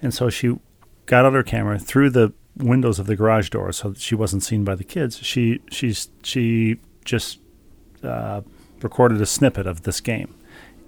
[0.00, 0.58] And so she
[1.06, 4.42] got out her camera through the windows of the garage door so that she wasn't
[4.42, 5.18] seen by the kids.
[5.18, 7.38] She she's she just
[8.02, 8.42] uh,
[8.82, 10.34] recorded a snippet of this game.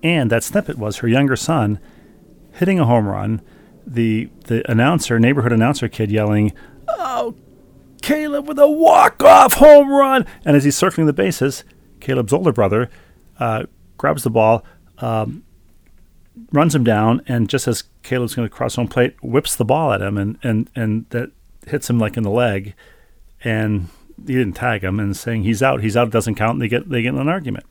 [0.02, 1.80] And that snippet was her younger son
[2.52, 3.40] hitting a home run,
[3.86, 6.52] the the announcer, neighborhood announcer kid yelling,
[6.88, 7.34] "Oh,
[8.08, 11.64] Caleb with a walk-off home run!" And as he's circling the bases,
[12.00, 12.90] Caleb's older brother
[13.38, 13.64] uh,
[13.96, 14.64] grabs the ball,
[14.98, 15.42] um,
[16.52, 19.92] runs him down, and just as Caleb's going to cross home plate, whips the ball
[19.92, 21.30] at him, and and and that
[21.66, 22.74] hits him like in the leg,
[23.44, 23.88] and
[24.26, 26.68] he didn't tag him, and saying he's out, he's out, it doesn't count, and they
[26.68, 27.66] get they get in an argument,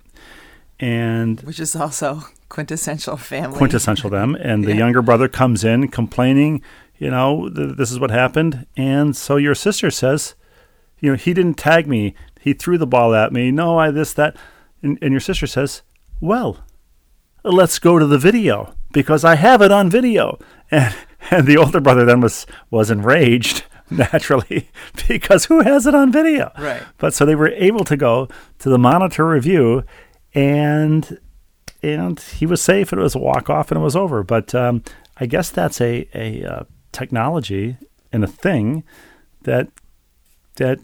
[0.79, 3.57] and which is also quintessential family.
[3.57, 4.35] quintessential them.
[4.35, 4.77] And the Yeah.
[4.77, 6.61] younger brother comes in complaining,
[6.97, 8.65] you know, th- this is what happened.
[8.75, 10.35] And so your sister says,
[10.99, 12.15] you know, he didn't tag me.
[12.39, 13.51] He threw the ball at me.
[13.51, 14.35] No, I this, that.
[14.81, 15.81] And, and your sister says,
[16.19, 16.59] well,
[17.43, 20.39] let's go to the video because I have it on video.
[20.69, 20.93] And,
[21.31, 24.69] and the older brother then was, was enraged naturally
[25.07, 26.51] because who has it on video?
[26.57, 26.83] Right.
[26.97, 28.27] But so they were able to go
[28.59, 29.85] to the monitor review
[30.33, 31.19] and
[31.81, 34.23] and he was safe and it was a walk off and it was over.
[34.23, 34.83] But um,
[35.15, 37.77] I guess that's a a uh, technology
[38.11, 38.83] and a thing
[39.43, 39.69] that
[40.55, 40.79] that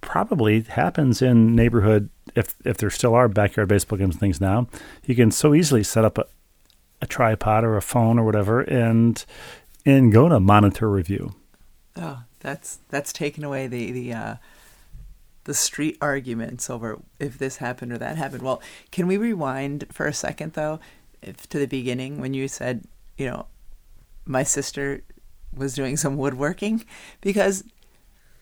[0.00, 4.68] probably happens in neighborhood if if there still are backyard baseball games and things now.
[5.04, 6.26] You can so easily set up a,
[7.02, 9.24] a tripod or a phone or whatever and
[9.84, 11.34] and go to monitor review.
[11.96, 14.34] Oh, that's that's taken away the the uh,
[15.44, 18.42] the street arguments over if this happened or that happened.
[18.42, 20.80] Well, can we rewind for a second though,
[21.22, 22.84] if, to the beginning when you said,
[23.16, 23.46] you know,
[24.26, 25.02] my sister
[25.54, 26.84] was doing some woodworking
[27.20, 27.64] because,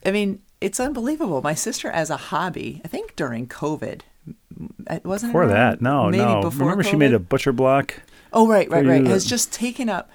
[0.05, 1.43] I mean, it's unbelievable.
[1.43, 4.01] My sister, as a hobby, I think during COVID,
[5.05, 6.41] wasn't Before that, no, maybe no.
[6.43, 7.95] Before Remember, she made a butcher block,
[8.33, 9.07] Oh right, right, right.
[9.07, 10.11] Has just taken up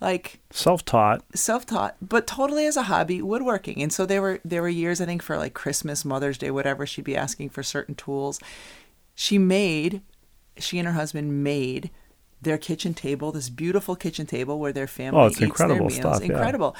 [0.00, 1.22] like self-taught.
[1.34, 5.06] self-taught but totally as a hobby woodworking and so there were there were years i
[5.06, 8.40] think for like christmas mother's day whatever she'd be asking for certain tools
[9.14, 10.02] she made
[10.58, 11.88] she and her husband made
[12.42, 15.98] their kitchen table this beautiful kitchen table where their family Oh, it's eats incredible their
[16.02, 16.26] meals stuff, yeah.
[16.34, 16.76] incredible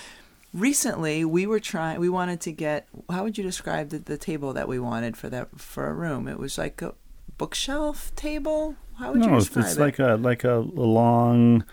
[0.52, 4.52] recently we were trying we wanted to get how would you describe the, the table
[4.52, 6.94] that we wanted for that for a room it was like a
[7.38, 11.64] bookshelf table how would No, you describe it's it like a like a long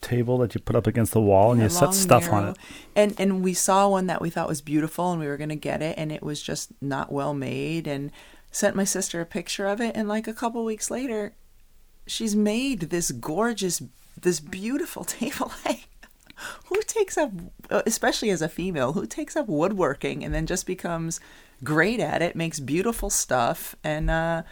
[0.00, 2.56] table that you put up against the wall and Yeah, you set stuff on it.
[2.96, 5.80] And and we saw one that we thought was beautiful, and we were gonna get
[5.80, 7.86] it, and it was just not well made.
[7.86, 8.10] And
[8.50, 11.32] sent my sister a picture of it, and like a couple weeks later,
[12.06, 13.82] she's made this gorgeous,
[14.20, 15.52] this beautiful table.
[15.64, 15.88] Like,
[16.66, 17.30] who takes up,
[17.70, 21.20] especially as a female, who takes up woodworking and then just becomes
[21.62, 24.42] great at it, makes beautiful stuff, and uh,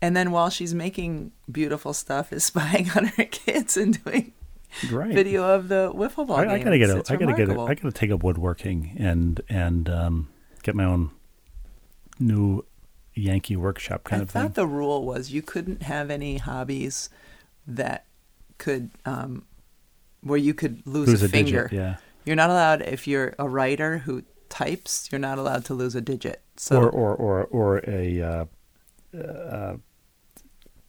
[0.00, 4.32] and then while she's making beautiful stuff, is spying on her kids and doing
[4.92, 5.12] Right.
[5.14, 6.46] video of the wiffle ball I.
[6.54, 7.58] I gotta get a, I gotta get a.
[7.60, 10.28] I gotta take up woodworking and and um,
[10.62, 11.10] get my own
[12.20, 12.64] new
[13.18, 14.40] Yankee workshop kind I of thing.
[14.40, 17.10] I thought the rule was you couldn't have any hobbies
[17.66, 18.04] that
[18.58, 19.44] could um,
[20.22, 21.62] where you could lose, Lose a, a finger.
[21.68, 21.96] digit, yeah.
[22.24, 25.08] You're not allowed if you're a writer who types.
[25.10, 26.42] You're not allowed to lose a digit.
[26.56, 28.44] So or or or or a uh,
[29.16, 29.76] uh,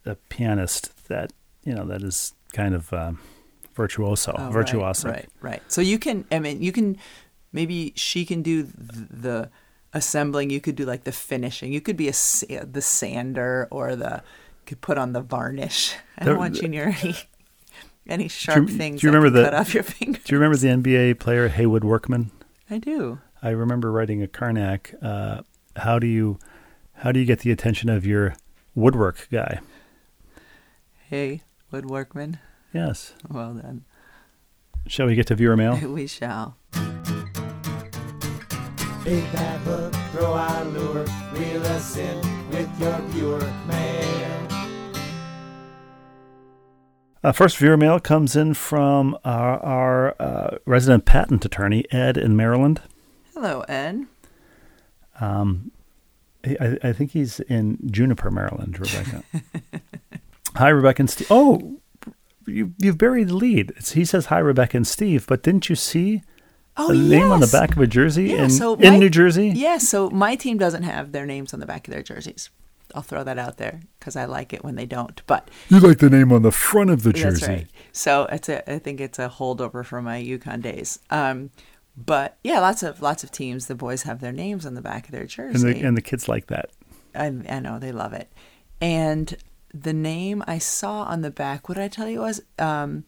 [0.04, 1.32] a pianist that
[1.64, 3.20] you know that is kind of um,
[3.74, 5.10] virtuoso, Oh, right, virtuoso.
[5.10, 5.62] Right, right.
[5.68, 6.24] So you can.
[6.30, 6.96] I mean, you can.
[7.52, 8.74] Maybe she can do th-
[9.10, 9.50] the
[9.92, 10.50] assembling.
[10.50, 11.72] You could do like the finishing.
[11.72, 12.12] You could be a
[12.64, 14.22] the sander or the
[14.66, 15.94] could put on the varnish.
[16.18, 17.14] I don't There- want you near any
[18.06, 19.02] any sharp do things.
[19.02, 20.18] you remember the- cut off your finger?
[20.24, 22.30] Do you remember the NBA player Haywood Workman?
[22.68, 23.20] I do.
[23.42, 24.94] I remember writing a Carnac.
[25.02, 25.42] Uh,
[25.76, 26.38] how do you
[26.94, 28.34] how do you get the attention of your
[28.74, 29.60] woodwork guy?
[31.08, 32.38] Hey, woodworkman.
[32.72, 33.14] Yes.
[33.28, 33.84] Well then,
[34.86, 35.76] Shall we get to viewer mail?
[35.88, 36.56] we shall.
[39.04, 42.18] Bait that hook, throw our lure, reel us in
[42.50, 44.48] with your viewer mail.
[47.24, 52.36] Uh, first viewer mail comes in from our, our uh, resident patent attorney Ed in
[52.36, 52.82] Maryland.
[53.32, 54.06] Hello, Ed.
[55.18, 55.70] Um,
[56.44, 59.24] I, I think he's in Juniper, Maryland, Rebecca.
[60.56, 61.26] hi, Rebecca and Steve.
[61.30, 61.80] Oh,
[62.46, 63.72] you, you've buried the lead.
[63.76, 66.22] It's, he says hi, Rebecca and Steve, but didn't you see
[66.82, 69.52] Oh, a name on the back of a jersey Yeah, in, so in New Jersey?
[69.54, 72.48] Yeah, so my team doesn't have their names on the back of their jerseys.
[72.94, 75.20] I'll throw that out there because I like it when they don't.
[75.26, 77.66] But You like the name on the front of the that's right.
[77.92, 80.98] So it's a, I think it's a holdover from my UConn days.
[81.10, 81.50] Um,
[81.96, 83.66] but yeah, lots of lots of teams.
[83.66, 86.28] The boys have their names on the back of their And the, and the kids
[86.28, 86.70] like that.
[87.14, 88.32] I, I know they love it.
[88.80, 89.36] And
[89.74, 92.42] the name I saw on the back, what did I tell you it was?
[92.58, 93.04] Um,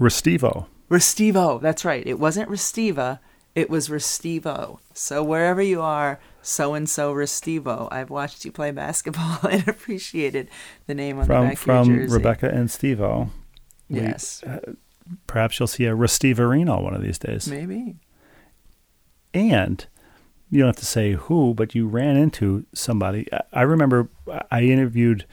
[0.00, 0.66] Restivo.
[0.92, 1.60] Restivo.
[1.60, 2.06] That's right.
[2.06, 3.18] It wasn't Restiva.
[3.54, 4.78] It was Restivo.
[4.94, 7.88] So wherever you are, so and so Restivo.
[7.90, 10.48] I've watched you play basketball and appreciated
[10.86, 12.14] the name on the From, back of from your jersey.
[12.14, 13.30] Rebecca and Stevo.
[13.88, 14.42] We- Yes,
[15.26, 17.48] Perhaps you'll see a Restivarino one of these days.
[17.48, 17.96] maybe.
[19.34, 19.86] and
[20.50, 23.26] you don't have to say who, but you ran into somebody.
[23.32, 24.08] I- I remember
[24.50, 25.24] I interviewed,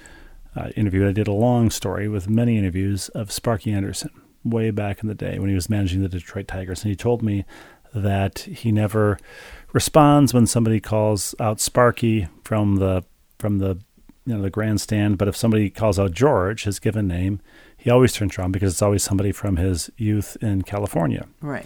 [0.55, 1.07] uh, interviewed.
[1.07, 4.09] I did a long story with many interviews of Sparky Anderson
[4.43, 7.21] way back in the day when he was managing the Detroit Tigers, and he told
[7.21, 7.45] me
[7.93, 9.17] that he never
[9.73, 13.03] responds when somebody calls out Sparky from the
[13.37, 13.77] from the
[14.25, 15.17] you know the grandstand.
[15.17, 17.39] But if somebody calls out George, his given name,
[17.77, 21.65] he always turns around because it's always somebody from his youth in California Right.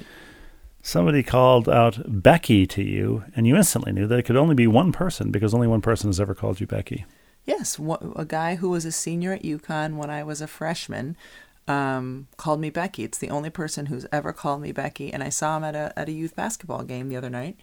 [0.81, 4.67] somebody called out Becky to you, and you instantly knew that it could only be
[4.67, 7.05] one person because only one person has ever called you Becky.
[7.45, 7.77] Yes,
[8.15, 11.17] a guy who was a senior at UConn when I was a freshman
[11.67, 13.03] um, called me Becky.
[13.03, 15.93] It's the only person who's ever called me Becky, and I saw him at a
[15.97, 17.57] at a youth basketball game the other night,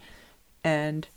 [0.63, 1.07] and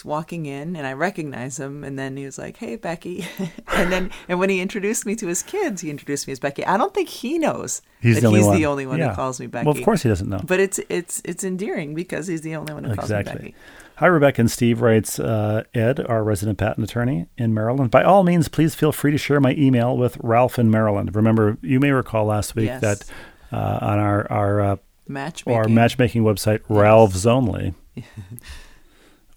[0.00, 3.26] he's walking in, and I recognize him, and then he was like, "Hey, Becky,"
[3.68, 6.64] and then and when he introduced me to his kids, he introduced me as Becky.
[6.64, 8.56] I don't think he knows He's that the only he's one.
[8.56, 9.10] the only one Yeah.
[9.10, 9.66] who calls me Becky.
[9.66, 10.40] Well, of course he doesn't know.
[10.46, 13.42] But it's it's it's endearing because he's the only one who calls me exactly.
[13.50, 13.54] Becky.
[13.96, 17.90] Hi, Rebecca and Steve writes uh, Ed, our resident patent attorney in Maryland.
[17.90, 21.14] By all means, please feel free to share my email with Ralph in Maryland.
[21.14, 22.80] Remember, you may recall last week Yes.
[22.80, 23.04] that
[23.52, 25.60] uh, on our our uh, Matchmaking.
[25.60, 27.74] our matchmaking website, Ralph's Only,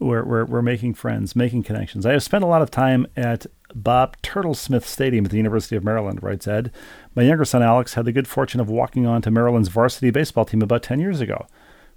[0.03, 2.05] we're, we're, we're making friends, making connections.
[2.05, 5.75] I have spent a lot of time at Bob Turtle Smith Stadium at the University
[5.75, 6.71] of Maryland, writes Ed.
[7.15, 10.45] My younger son, Alex, had the good fortune of walking on to Maryland's varsity baseball
[10.45, 11.47] team about 10 years ago.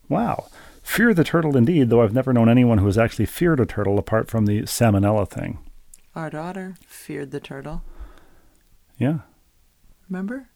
[0.09, 0.47] Wow.
[0.83, 3.99] Fear the turtle indeed, though I've never known anyone who has actually feared a turtle
[3.99, 5.59] apart from the salmonella thing.
[6.15, 7.83] Our daughter feared the turtle.
[8.97, 9.19] Yeah.
[10.09, 10.49] Remember?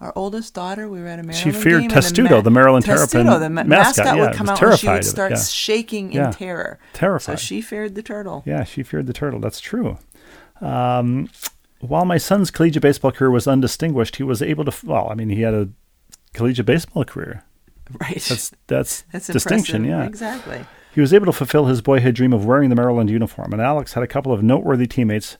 [0.00, 3.24] Our oldest daughter, we were at a Maryland She feared game, Testudo, the Maryland Terrapin,
[3.26, 5.38] Terrapin the ma- mascot, mascot, yeah, would come out and she would start yeah.
[5.42, 6.26] shaking Yeah.
[6.28, 6.78] in terror.
[6.92, 7.38] Terrified.
[7.40, 8.44] So she feared the turtle.
[8.46, 9.40] Yeah, she feared the turtle.
[9.40, 9.98] That's true.
[10.60, 11.28] Um,
[11.80, 14.86] while my son's collegiate baseball career was undistinguished, he was able to.
[14.86, 15.68] Well, I mean, he had a
[16.32, 17.44] collegiate baseball career.
[17.98, 18.16] Right.
[18.20, 19.86] That's that's, That's distinction.
[19.86, 19.98] impressive.
[20.02, 20.66] Yeah, Exactly.
[20.94, 23.50] he was able to fulfill his boyhood dream of wearing the Maryland uniform.
[23.54, 25.38] And Alex had a couple of noteworthy teammates.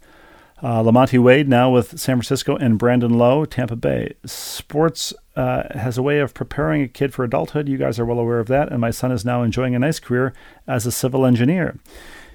[0.60, 4.14] Uh, Lamonte Wade, now with San Francisco, and Brandon Lowe, Tampa Bay.
[4.24, 7.68] Sports uh, has a way of preparing a kid for adulthood.
[7.68, 8.72] You guys are well aware of that.
[8.72, 10.32] And my son is now enjoying a nice career
[10.66, 11.78] as a civil engineer.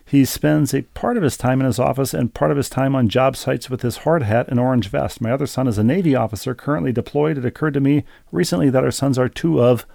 [0.05, 2.95] He spends a part of his time in his office and part of his time
[2.95, 5.19] on job sites with his hard hat and orange vest.
[5.19, 7.37] My other son is a Navy officer currently deployed.
[7.37, 9.85] It occurred to me recently that our sons are two of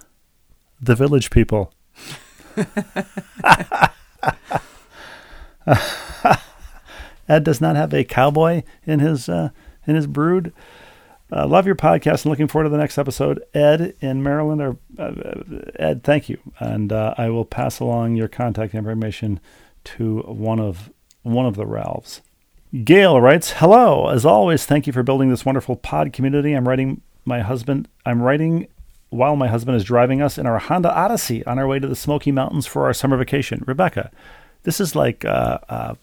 [0.79, 1.73] the village people.
[7.29, 9.49] Ed does not have a cowboy in his uh,
[9.85, 10.51] in his brood.
[11.31, 13.39] Uh, love your podcast and looking forward to the next episode.
[13.53, 15.13] Ed in Maryland, or uh,
[15.75, 19.39] Ed, thank you, and uh, I will pass along your contact information
[19.83, 22.21] to one of one of the Ralphs.
[22.83, 26.53] Gail writes, "Hello, as always, thank you for building this wonderful pod community.
[26.53, 27.87] I'm writing my husband.
[28.05, 28.67] I'm writing."
[29.11, 31.95] While my husband is driving us in our Honda Odyssey on our way to the
[31.95, 34.11] Smoky Mountains for our summer vacation, Rebecca,
[34.61, 35.95] this is like uh, uh,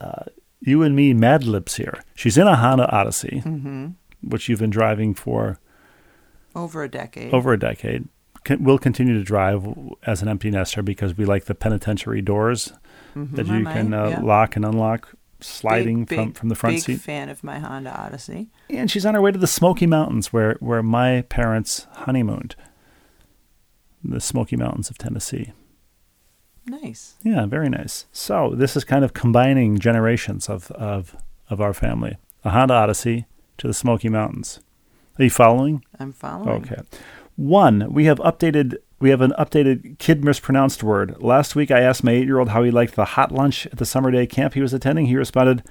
[0.00, 0.22] uh,
[0.66, 2.02] you and me Mad Libs here.
[2.14, 3.86] She's in a Honda Odyssey, Mm-hmm.
[4.22, 5.58] which you've been driving for
[6.54, 7.32] Over a decade.
[7.32, 8.08] over a decade.
[8.44, 9.66] Can, we'll continue to drive
[10.06, 12.72] as an empty nester because we like the penitentiary doors
[13.16, 14.20] Mhm, that I you might, can uh, yeah.
[14.20, 15.08] lock and unlock
[15.40, 16.86] sliding Big, from, big, from the front seat.
[16.86, 17.02] big seat.
[17.04, 18.48] fan of my Honda Odyssey.
[18.70, 22.56] And she's on her way to the Smoky Mountains where, where my parents honeymooned.
[24.04, 25.52] The Smoky Mountains of Tennessee.
[26.66, 27.14] Nice.
[27.22, 28.06] Yeah, very nice.
[28.12, 31.16] So this is kind of combining generations of of,
[31.48, 32.16] of our family.
[32.44, 33.26] A Honda Odyssey
[33.58, 34.60] to the Smoky Mountains.
[35.18, 35.84] Are you following?
[35.98, 36.64] I'm following.
[36.64, 36.82] Okay.
[37.36, 41.20] One, we have updated we have an updated kid mispronounced word.
[41.22, 43.76] Last week I asked my eight year old how he liked the hot lunch at
[43.78, 45.06] the summer day camp he was attending.
[45.06, 45.62] He responded,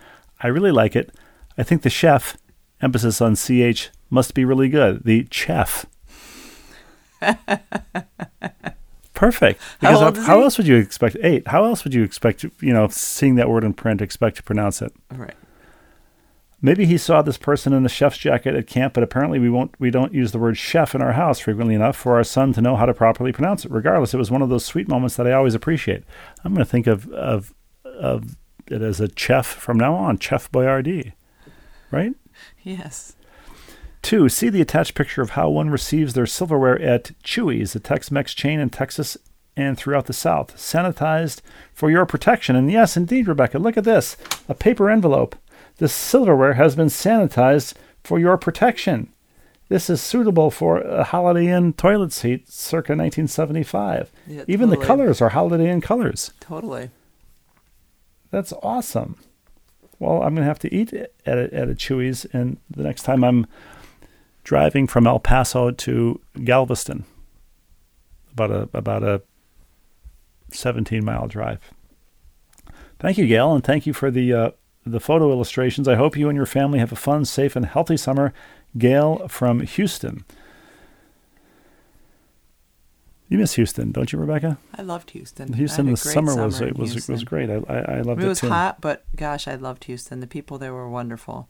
[0.41, 1.11] I really like it.
[1.57, 2.37] I think the chef,
[2.81, 5.03] emphasis on CH, must be really good.
[5.05, 5.85] The chef.
[9.15, 9.61] Perfect.
[9.81, 11.47] How Because is how else would you expect eight?
[11.47, 14.81] How else would you expect you know, seeing that word in print, expect to pronounce
[14.81, 14.93] it?
[15.11, 15.33] All right.
[16.61, 19.73] Maybe he saw this person in a chef's jacket at camp, but apparently we won't
[19.79, 22.61] we don't use the word chef in our house frequently enough for our son to
[22.61, 23.71] know how to properly pronounce it.
[23.71, 26.03] Regardless, it was one of those sweet moments that I always appreciate.
[26.43, 30.51] I'm going to think of of of it as a chef from now on, Chef
[30.51, 31.13] Boyardee.
[31.91, 32.13] Right?
[32.63, 33.15] Yes.
[34.05, 38.35] Two, see the attached picture of how one receives their silverware at Chuy's, a Tex-Mex
[38.35, 39.17] chain in Texas
[39.57, 40.55] and throughout the South.
[40.57, 41.41] Sanitized
[41.73, 42.55] for your protection.
[42.55, 44.15] And yes, indeed, Rebecca, look at this.
[44.47, 45.35] A paper envelope.
[45.77, 49.09] This silverware has been sanitized for your protection.
[49.69, 54.11] This is suitable for a Holiday Inn toilet seat circa 1975.
[54.27, 56.31] Yeah, Even the colors are Holiday Inn colors.
[56.39, 56.91] Totally.
[58.29, 59.17] That's awesome.
[59.97, 63.01] Well, I'm going to have to eat at a, at a Chuy's, and the next
[63.01, 63.47] time I'm
[64.45, 67.03] driving from El Paso to Galveston,
[68.31, 69.21] about a about a
[70.53, 71.59] 17 mile drive.
[72.99, 74.51] Thank you, Gail, and thank you for the uh,
[74.85, 75.89] the photo illustrations.
[75.89, 78.33] I hope you and your family have a fun, safe, and healthy summer.
[78.77, 80.23] Gail from Houston.
[83.27, 84.59] You miss Houston, don't you, Rebecca?
[84.75, 85.53] I loved Houston.
[85.53, 87.13] Houston, the great summer, was was Houston.
[87.13, 87.49] was great.
[87.49, 88.49] I I, I loved it it was too.
[88.49, 90.19] hot, but gosh, I loved Houston.
[90.19, 91.49] The people there were wonderful.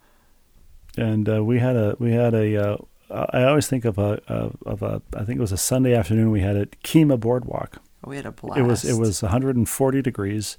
[0.98, 2.78] And uh, we had a we had a uh,
[3.10, 6.32] I always think of a of, of a I think it was a Sunday afternoon
[6.32, 7.82] we had at Kemah Boardwalk.
[8.06, 8.60] We had a blast.
[8.60, 10.58] It was it was 140 degrees,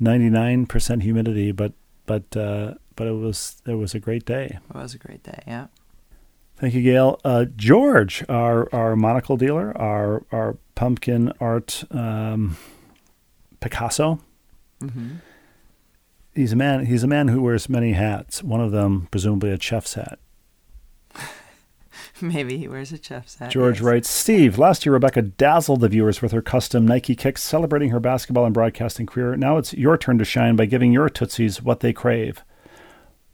[0.00, 1.72] 99 percent humidity, but
[2.06, 4.58] but uh, but it was it was a great day.
[4.68, 5.42] It was a great day.
[5.46, 5.66] Yeah.
[6.56, 7.20] Thank you, Gail.
[7.24, 12.56] Uh, George, our our monocle dealer, our our pumpkin art um,
[13.60, 14.20] Picasso.
[14.80, 15.16] hmm
[16.38, 16.86] He's a man.
[16.86, 18.44] He's a man who wears many hats.
[18.44, 20.20] One of them, presumably, a chef's hat.
[22.20, 23.50] Maybe he wears a chef's hat.
[23.50, 23.82] George yes.
[23.82, 27.98] writes, Steve, last year Rebecca dazzled the viewers with her custom Nike kicks, celebrating her
[27.98, 29.34] basketball and broadcasting career.
[29.34, 32.44] Now it's your turn to shine by giving your Tootsies what they crave.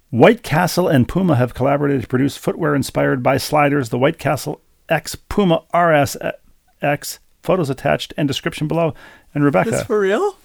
[0.08, 3.90] White Castle and Puma have collaborated to produce footwear inspired by sliders.
[3.90, 8.94] The White Castle X Puma RSX, photos attached and description below.
[9.34, 10.38] And Rebecca, That's for real?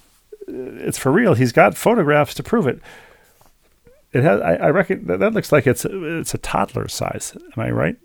[0.50, 1.34] It's for real.
[1.34, 2.80] He's got photographs to prove it.
[4.12, 4.40] It has.
[4.40, 7.36] I, I reckon that, that looks like it's it's a toddler size.
[7.56, 7.96] Am I right?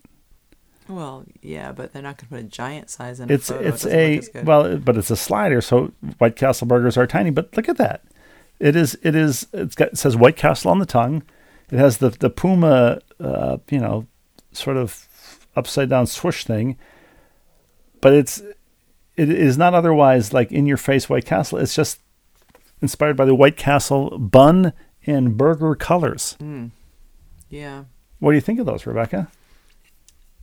[0.87, 3.31] Well, yeah, but they're not going to put a giant size in.
[3.31, 3.65] It's a photo.
[3.65, 5.61] It it's doesn't a well, but it's a slider.
[5.61, 7.31] So White Castle burgers are tiny.
[7.31, 8.03] But look at that.
[8.59, 8.97] It is.
[9.01, 9.47] It is.
[9.51, 9.93] It's got.
[9.93, 11.23] It says White Castle on the tongue.
[11.71, 14.05] It has the the Puma, uh, you know,
[14.51, 15.07] sort of
[15.55, 16.77] upside down swoosh thing.
[17.99, 18.43] But it's
[19.15, 21.57] it is not otherwise like in your face White Castle.
[21.57, 21.99] It's just
[22.85, 24.73] inspired by the White Castle bun
[25.05, 26.37] and burger colors.
[26.39, 26.71] Mm.
[27.49, 27.85] Yeah.
[28.19, 29.29] What do you think of those, Rebecca?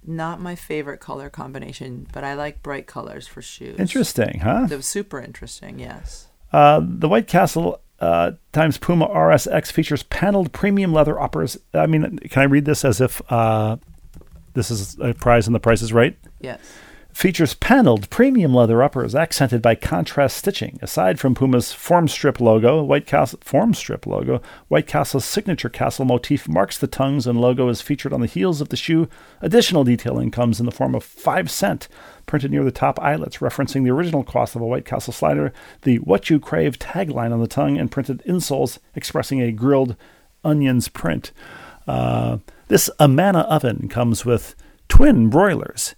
[0.04, 3.78] Not my favorite color combination, but I like bright colors for shoes.
[3.78, 4.66] Interesting, huh?
[4.68, 5.78] Was super interesting.
[5.78, 6.26] Yes.
[6.52, 11.56] Uh, the White Castle uh, times Puma RSX features paneled premium leather uppers.
[11.72, 13.76] I mean, can I read this as if uh,
[14.54, 16.18] this is a prize and the price is right?
[16.40, 16.60] Yes.
[17.12, 20.78] Features paneled premium leather uppers accented by contrast stitching.
[20.80, 26.78] Aside from Puma's Formstrip logo, White Castle Formstrip logo, White Castle's signature castle motif marks
[26.78, 29.08] the tongues and logo is featured on the heels of the shoe.
[29.42, 31.86] Additional detailing comes in the form of 5 cent
[32.24, 35.52] printed near the top eyelets, referencing the original cost of a White Castle slider,
[35.82, 39.96] the What You Crave tagline on the tongue, and printed insoles expressing a grilled
[40.42, 41.30] onions print.
[41.86, 42.38] Uh,
[42.68, 44.54] this Amana oven comes with
[44.88, 45.94] twin broilers.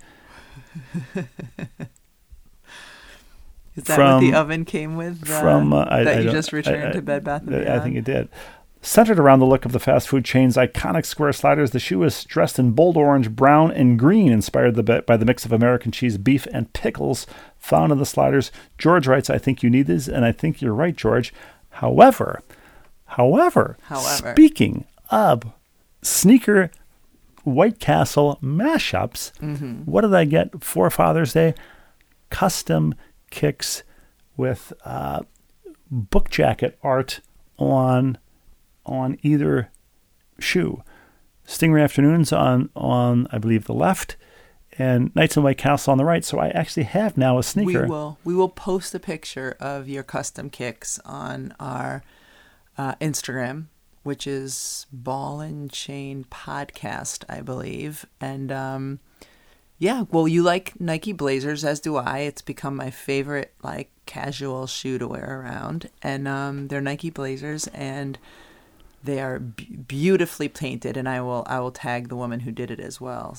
[3.77, 5.29] Is that From- what the oven came with?
[5.29, 7.59] uh, from uh, I, that I you just returned I- to Bed Bath and I-
[7.61, 7.81] Beyond?
[7.81, 8.29] I think it did.
[8.83, 12.23] Centered around the look of the fast food chain's iconic square sliders, the shoe is
[12.25, 16.19] dressed in bold orange, brown, and green, inspired the, by the mix of American cheese,
[16.19, 17.27] beef, and pickles
[17.59, 18.53] found in the sliders.
[18.77, 21.33] George writes, "I think you need these," and I think you're right, George.
[21.71, 22.43] However,
[23.07, 24.33] however, However.
[24.33, 25.45] speaking of
[26.03, 26.71] sneaker
[27.45, 29.83] White Castle mashups, Mm-hmm.
[29.91, 31.55] what did I get for Father's Day?
[32.31, 32.95] Custom
[33.31, 33.83] kicks
[34.37, 35.23] with uh,
[35.91, 37.21] book jacket art
[37.59, 38.19] on
[38.87, 39.71] on either
[40.39, 40.83] shoe.
[41.47, 44.17] Stingray Afternoons on on I believe the left,
[44.79, 46.25] and Nights in White Castle on the right.
[46.25, 47.83] So I actually have now a sneaker.
[47.85, 52.03] We will we will post a picture of your custom kicks on our
[52.77, 53.67] uh, Instagram,
[54.05, 58.07] which is Ball and Chain Podcast, I believe.
[58.21, 59.01] And um,
[59.79, 62.21] yeah, well, you like Nike Blazers, as do I.
[62.21, 67.67] It's become my favorite like casual shoe to wear around, and um, they're Nike Blazers
[67.75, 68.19] and.
[69.03, 72.71] They are b- beautifully painted, and I will I will tag the woman who did
[72.71, 73.37] it as well.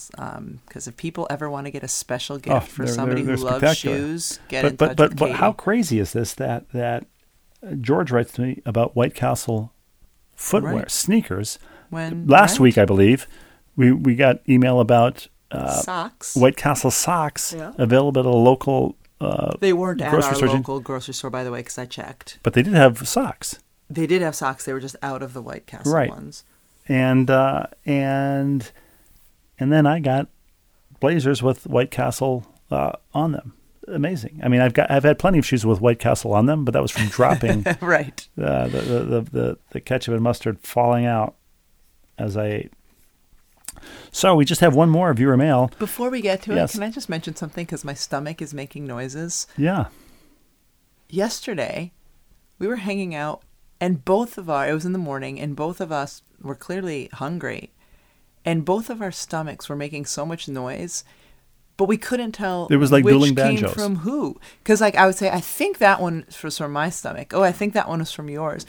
[0.67, 3.35] Because if people ever want to get a special gift Oh, for they're- somebody they're-
[3.35, 6.13] who they're loves shoes, get but in but touch but with but how crazy is
[6.13, 7.07] this that that
[7.65, 9.71] uh, George writes to me about White Castle
[10.35, 10.91] footwear Right.
[10.91, 11.57] sneakers
[11.89, 12.59] when last right?
[12.63, 13.27] week I believe
[13.75, 16.35] we we got email about uh, socks.
[16.35, 17.71] White Castle socks Yeah.
[17.77, 21.43] available at a local uh, They weren't at grocery our store local grocery store, by
[21.43, 22.39] the way, because I checked.
[22.43, 23.59] but they did have socks
[23.89, 24.65] They did have socks.
[24.65, 26.09] They were just out of the White Castle Right.
[26.09, 26.43] ones.
[26.87, 28.71] and uh, and
[29.59, 30.27] and then I got
[30.99, 33.53] blazers with White Castle uh, on them.
[33.87, 34.39] Amazing.
[34.43, 36.73] I mean, I've got I've had plenty of shoes with White Castle on them, but
[36.73, 38.27] that was from dropping right.
[38.41, 41.35] uh, the, the, the the the ketchup and mustard falling out
[42.17, 42.73] as I ate.
[44.11, 45.69] So we just have one more viewer mail.
[45.77, 46.71] Before we get to Yes.
[46.73, 47.65] it, can I just mention something?
[47.65, 49.45] Because my stomach is making noises.
[49.57, 49.87] Yeah.
[51.09, 51.91] Yesterday,
[52.57, 53.41] we were hanging out,
[53.79, 57.09] and both of our, it was in the morning, and both of us were clearly
[57.13, 57.71] hungry.
[58.43, 61.03] And both of our stomachs were making so much noise,
[61.77, 63.73] but we couldn't tell It was like which came banjos.
[63.73, 64.39] from who.
[64.63, 67.33] Because, like, I would say, I think that one was from my stomach.
[67.33, 68.65] Oh, I think that one was from yours.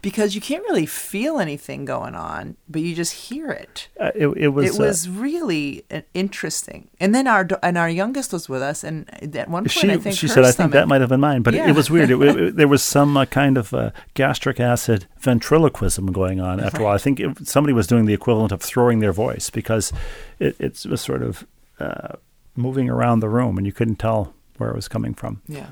[0.00, 3.88] Because you can't really feel anything going on, but you just hear it.
[3.98, 4.76] Uh, it, it was.
[4.76, 6.88] it uh, was really uh, interesting.
[7.00, 9.96] And then our and our youngest was with us, and at one point, she I
[9.96, 11.70] think she said, "I think that might have been mine," but it, Yeah.
[11.70, 12.12] it was weird.
[12.12, 16.60] It, it- there was some uh, kind of uh, gastric acid ventriloquism going on.
[16.60, 19.50] After a while, I think it, somebody was doing the equivalent of throwing their voice
[19.50, 19.92] because
[20.38, 21.44] it, it was sort of
[21.80, 22.14] uh,
[22.58, 25.40] moving around the room, and you couldn't tell where it was coming from.
[25.46, 25.68] Yeah.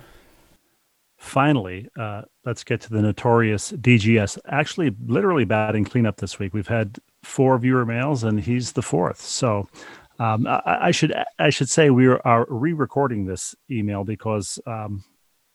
[1.18, 4.39] Finally, uh, let's get to the notorious DGS.
[4.47, 6.55] Actually, literally batting cleanup this week.
[6.55, 9.20] We've had four viewer mails, and he's the fourth.
[9.20, 9.68] So,
[10.18, 15.05] um, I, I should I should say we are, are re-recording this email because um,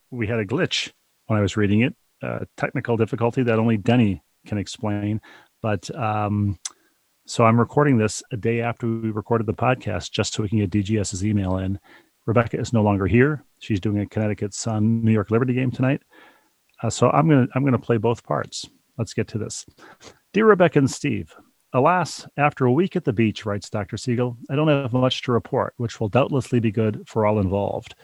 [0.10, 0.92] we had a glitch
[1.28, 5.22] when I was reading it, uh, technical difficulty that only Denny can explain.
[5.62, 6.60] But um,
[7.32, 10.58] so I'm recording this a day after we recorded the podcast, just so we can
[10.58, 11.80] get DGS's email in.
[12.26, 13.46] Rebecca is no longer here.
[13.60, 16.02] She's doing a Connecticut Sun New York Liberty game tonight.
[16.84, 18.70] Uh, so I'm gonna I'm gonna play both parts.
[18.98, 19.66] Let's get to this.
[20.34, 21.34] Dear Rebecca and Steve,
[21.72, 23.96] alas, after a week at the beach, writes Dr.
[23.96, 27.96] Siegel, I don't have much to report, which will doubtlessly be good for all involved.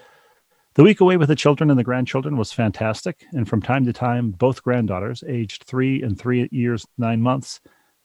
[0.75, 3.91] The week away with the children and the grandchildren was fantastic, and from time to
[3.91, 7.59] time, both granddaughters, aged three and three years nine months,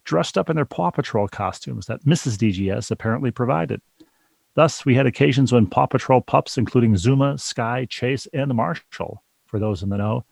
[0.05, 2.37] dressed up in their Paw Patrol costumes that Mrs.
[2.37, 3.81] DGS apparently provided.
[4.55, 9.59] Thus, we had occasions when Paw Patrol pups, including Zuma, Sky, Chase, and Marshall, for
[9.59, 10.25] those in the know,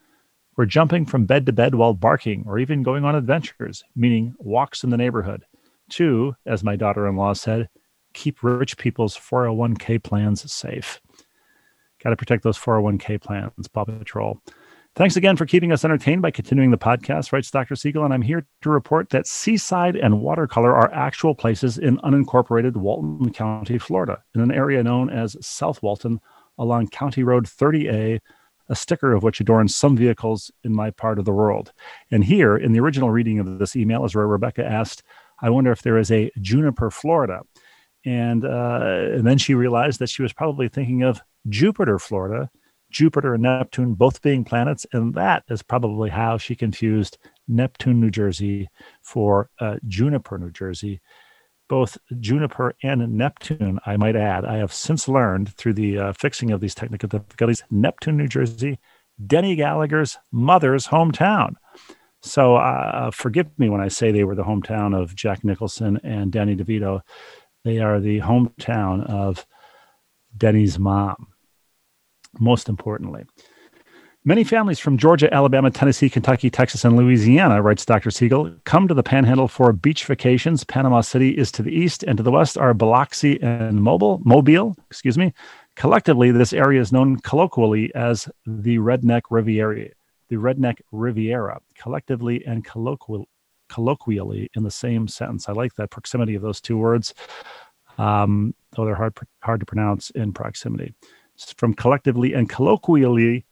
[0.57, 4.85] were jumping from bed to bed while barking or even going on adventures, meaning walks
[4.85, 5.45] in the neighborhood,
[5.91, 7.68] to, as my daughter in law said,
[8.12, 11.01] keep rich people's 401k plans safe.
[12.03, 14.41] Got to protect those 401k plans, Paw Patrol.
[14.97, 17.76] Thanks again for keeping us entertained by continuing the podcast, writes Dr.
[17.76, 18.05] Siegel.
[18.05, 23.32] And I'm here to report that Seaside and Watercolor are actual places in unincorporated Walton
[23.32, 26.20] County, Florida, in an area known as South Walton
[26.59, 28.18] along County Road 30A,
[28.68, 31.72] a sticker of which adorns some vehicles in my part of the world.
[32.11, 35.05] And here, in the original reading of this email, is where Rebecca asked,
[35.41, 37.43] I wonder if there is a Juniper, Florida.
[38.05, 38.80] And, uh,
[39.12, 42.51] and then she realized that she was probably thinking of Jupiter, Florida,
[42.91, 44.86] Jupiter and Neptune both being planets.
[44.93, 47.18] And that is probably how she confused
[47.49, 48.68] Neptune, New Jersey
[49.03, 51.01] for uh, Juniper, New Jersey.
[51.68, 56.51] Both Juniper and Neptune, I might add, I have since learned through the uh, fixing
[56.51, 58.80] of these technical difficulties, Neptune, New Jersey,
[59.24, 61.55] Denny Gallagher's mother's hometown.
[62.22, 66.32] So uh, forgive me when I say they were the hometown of Jack Nicholson and
[66.32, 67.03] Danny DeVito.
[67.64, 69.47] They are the hometown of
[70.36, 71.28] Denny's mom,
[72.39, 73.24] most importantly.
[74.22, 78.11] Many families from Georgia, Alabama, Tennessee, Kentucky, Texas, and Louisiana, writes Dr.
[78.11, 80.62] Siegel, come to the Panhandle for beach vacations.
[80.62, 84.76] Panama City is to the east, and to the west are Biloxi and Mobile, Mobile,
[84.91, 85.33] excuse me.
[85.74, 89.89] Collectively, this area is known colloquially as the Redneck Riviera.
[90.28, 93.26] The Redneck Riviera, collectively and colloquially,
[93.70, 95.49] colloquially in the same sentence.
[95.49, 97.14] I like that proximity of those two words,
[97.97, 100.93] um, though they're hard hard to pronounce in proximity.
[101.57, 103.47] From collectively and colloquially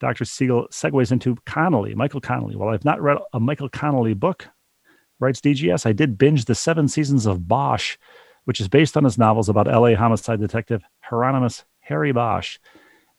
[0.00, 0.24] Dr.
[0.24, 2.56] Siegel segues into Connolly, Michael Connolly.
[2.56, 4.48] While I've not read a Michael Connolly book,
[5.20, 7.96] writes DGS, I did binge the seven seasons of Bosch,
[8.44, 12.58] which is based on his novels about LA homicide detective Hieronymus Harry Bosch.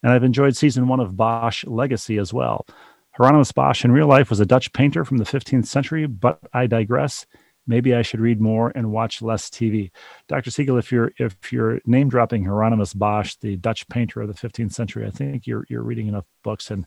[0.02, 2.66] And I've enjoyed season one of Bosch Legacy as well.
[3.12, 6.66] Hieronymus Bosch in real life was a Dutch painter from the 15th century, but I
[6.66, 7.26] digress
[7.66, 9.90] maybe I should read more and watch less TV.
[10.28, 10.50] Dr.
[10.50, 14.72] Siegel, if you're if you're name dropping Hieronymus Bosch, the Dutch painter of the 15th
[14.72, 16.86] century, I think you're you're reading enough books and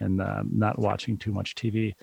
[0.00, 1.94] and um, not watching too much TV.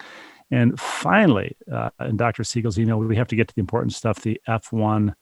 [0.50, 2.44] And finally, uh, in Dr.
[2.44, 5.14] Siegel's email, we have to get to the important stuff: the F1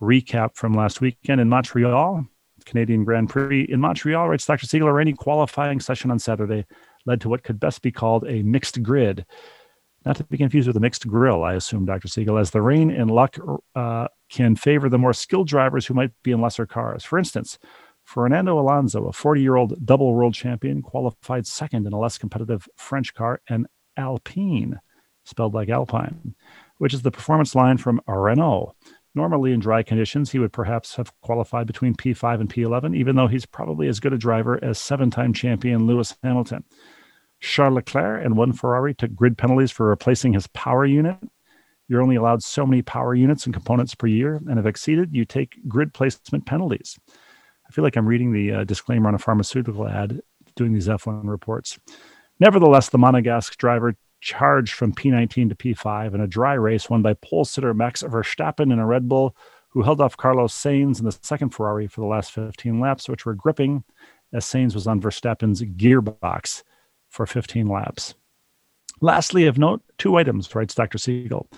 [0.00, 2.24] recap from last weekend in Montreal,
[2.64, 4.28] Canadian Grand Prix in Montreal.
[4.28, 4.66] Writes Dr.
[4.66, 6.64] Siegel, a rainy qualifying session on Saturday
[7.06, 9.26] led to what could best be called a mixed grid
[10.04, 12.08] not to be confused with a mixed grill, I assume, Dr.
[12.08, 13.36] Siegel, as the rain and luck
[13.74, 17.04] uh, can favor the more skilled drivers who might be in lesser cars.
[17.04, 17.58] For instance,
[18.04, 22.68] Fernando Alonso, a 40 year old double world champion, qualified second in a less competitive
[22.76, 24.78] French car, an Alpine,
[25.24, 26.34] spelled like Alpine,
[26.78, 28.74] which is the performance line from Renault.
[29.14, 33.28] Normally, in dry conditions, he would perhaps have qualified between P5 and P11, even though
[33.28, 36.64] he's probably as good a driver as seven time champion Lewis Hamilton.
[37.44, 41.18] Charles Leclerc and one Ferrari took grid penalties for replacing his power unit.
[41.88, 45.26] You're only allowed so many power units and components per year, and if exceeded, you
[45.26, 46.98] take grid placement penalties.
[47.68, 50.22] I feel like I'm reading the uh, disclaimer on a pharmaceutical ad
[50.56, 51.78] doing these F1 reports.
[52.40, 57.12] Nevertheless, the Monegasque driver charged from P19 to P5 in a dry race won by
[57.14, 59.36] pole sitter Max Verstappen in a Red Bull,
[59.68, 63.26] who held off Carlos Sainz in the second Ferrari for the last 15 laps, which
[63.26, 63.84] were gripping
[64.32, 66.62] as Sainz was on Verstappen's gearbox
[67.14, 68.14] for 15 laps.
[69.00, 70.98] Lastly, of note, two items, writes Dr.
[70.98, 71.48] Siegel.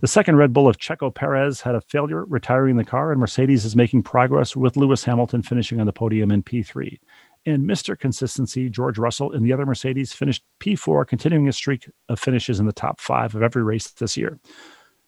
[0.00, 3.64] The second Red Bull of Checo Perez had a failure, retiring the car, and Mercedes
[3.64, 6.98] is making progress with Lewis Hamilton finishing on the podium in P3.
[7.46, 7.98] And Mr.
[7.98, 12.66] Consistency, George Russell, in the other Mercedes finished P4, continuing a streak of finishes in
[12.66, 14.38] the top five of every race this year.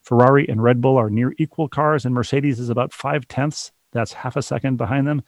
[0.03, 4.13] Ferrari and Red Bull are near equal cars, and Mercedes is about five tenths, that's
[4.13, 5.23] half a second behind them.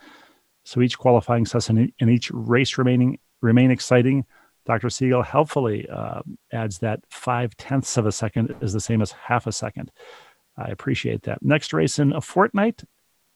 [0.65, 4.25] So each qualifying session and each race remaining remain exciting.
[4.65, 4.89] Dr.
[4.89, 9.47] Siegel helpfully uh, adds that five tenths of a second is the same as half
[9.47, 9.91] a second.
[10.57, 11.43] I appreciate that.
[11.43, 12.83] Next race in a fortnight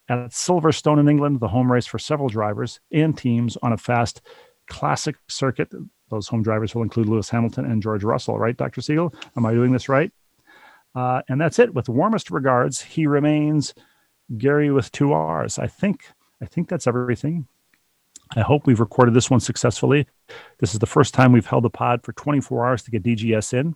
[0.09, 4.21] at Silverstone in England, the home race for several drivers and teams on a fast
[4.67, 5.73] classic circuit.
[6.09, 8.81] Those home drivers will include Lewis Hamilton and George Russell, right, Dr.
[8.81, 9.13] Siegel?
[9.35, 10.11] Am I doing this right?
[10.95, 11.73] Uh, and that's it.
[11.73, 13.73] With warmest regards, he remains
[14.37, 15.59] Gary with two R's.
[15.59, 16.11] I think
[16.41, 17.47] I think that's everything.
[18.35, 20.07] I hope we've recorded this one successfully.
[20.59, 23.53] This is the first time we've held a pod for 24 hours to get DGS
[23.53, 23.75] in.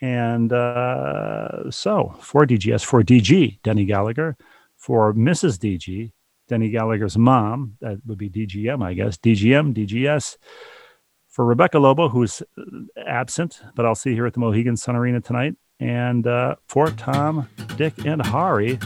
[0.00, 4.36] And uh, so for DGS, for DG, Denny Gallagher,
[4.76, 5.58] for Mrs.
[5.58, 6.12] DG,
[6.48, 10.36] Denny Gallagher's mom, that would be DGM, I guess, DGM, DGS.
[11.28, 12.42] For Rebecca Lobo, who's
[13.06, 15.56] absent, but I'll see here at the Mohegan Sun Arena tonight.
[15.80, 18.78] And uh, for Tom, Dick, and Hari,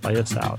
[0.00, 0.58] play us out.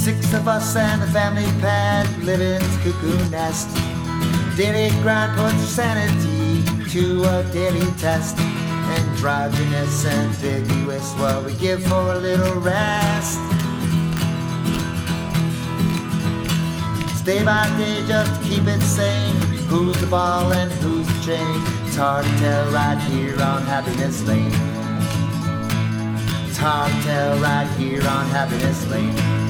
[0.00, 3.68] Six of us and the family pet live in this cuckoo nest.
[4.56, 8.38] Daily grind puts sanity to a daily test.
[8.38, 13.38] Androgynous, and ambiguous, what we give for a little rest.
[17.26, 19.36] Day by day, just keep it sane.
[19.68, 21.62] Who's the ball and who's the chain?
[21.84, 24.50] It's hard to tell right here on Happiness Lane.
[26.48, 29.49] It's hard to tell right here on Happiness Lane.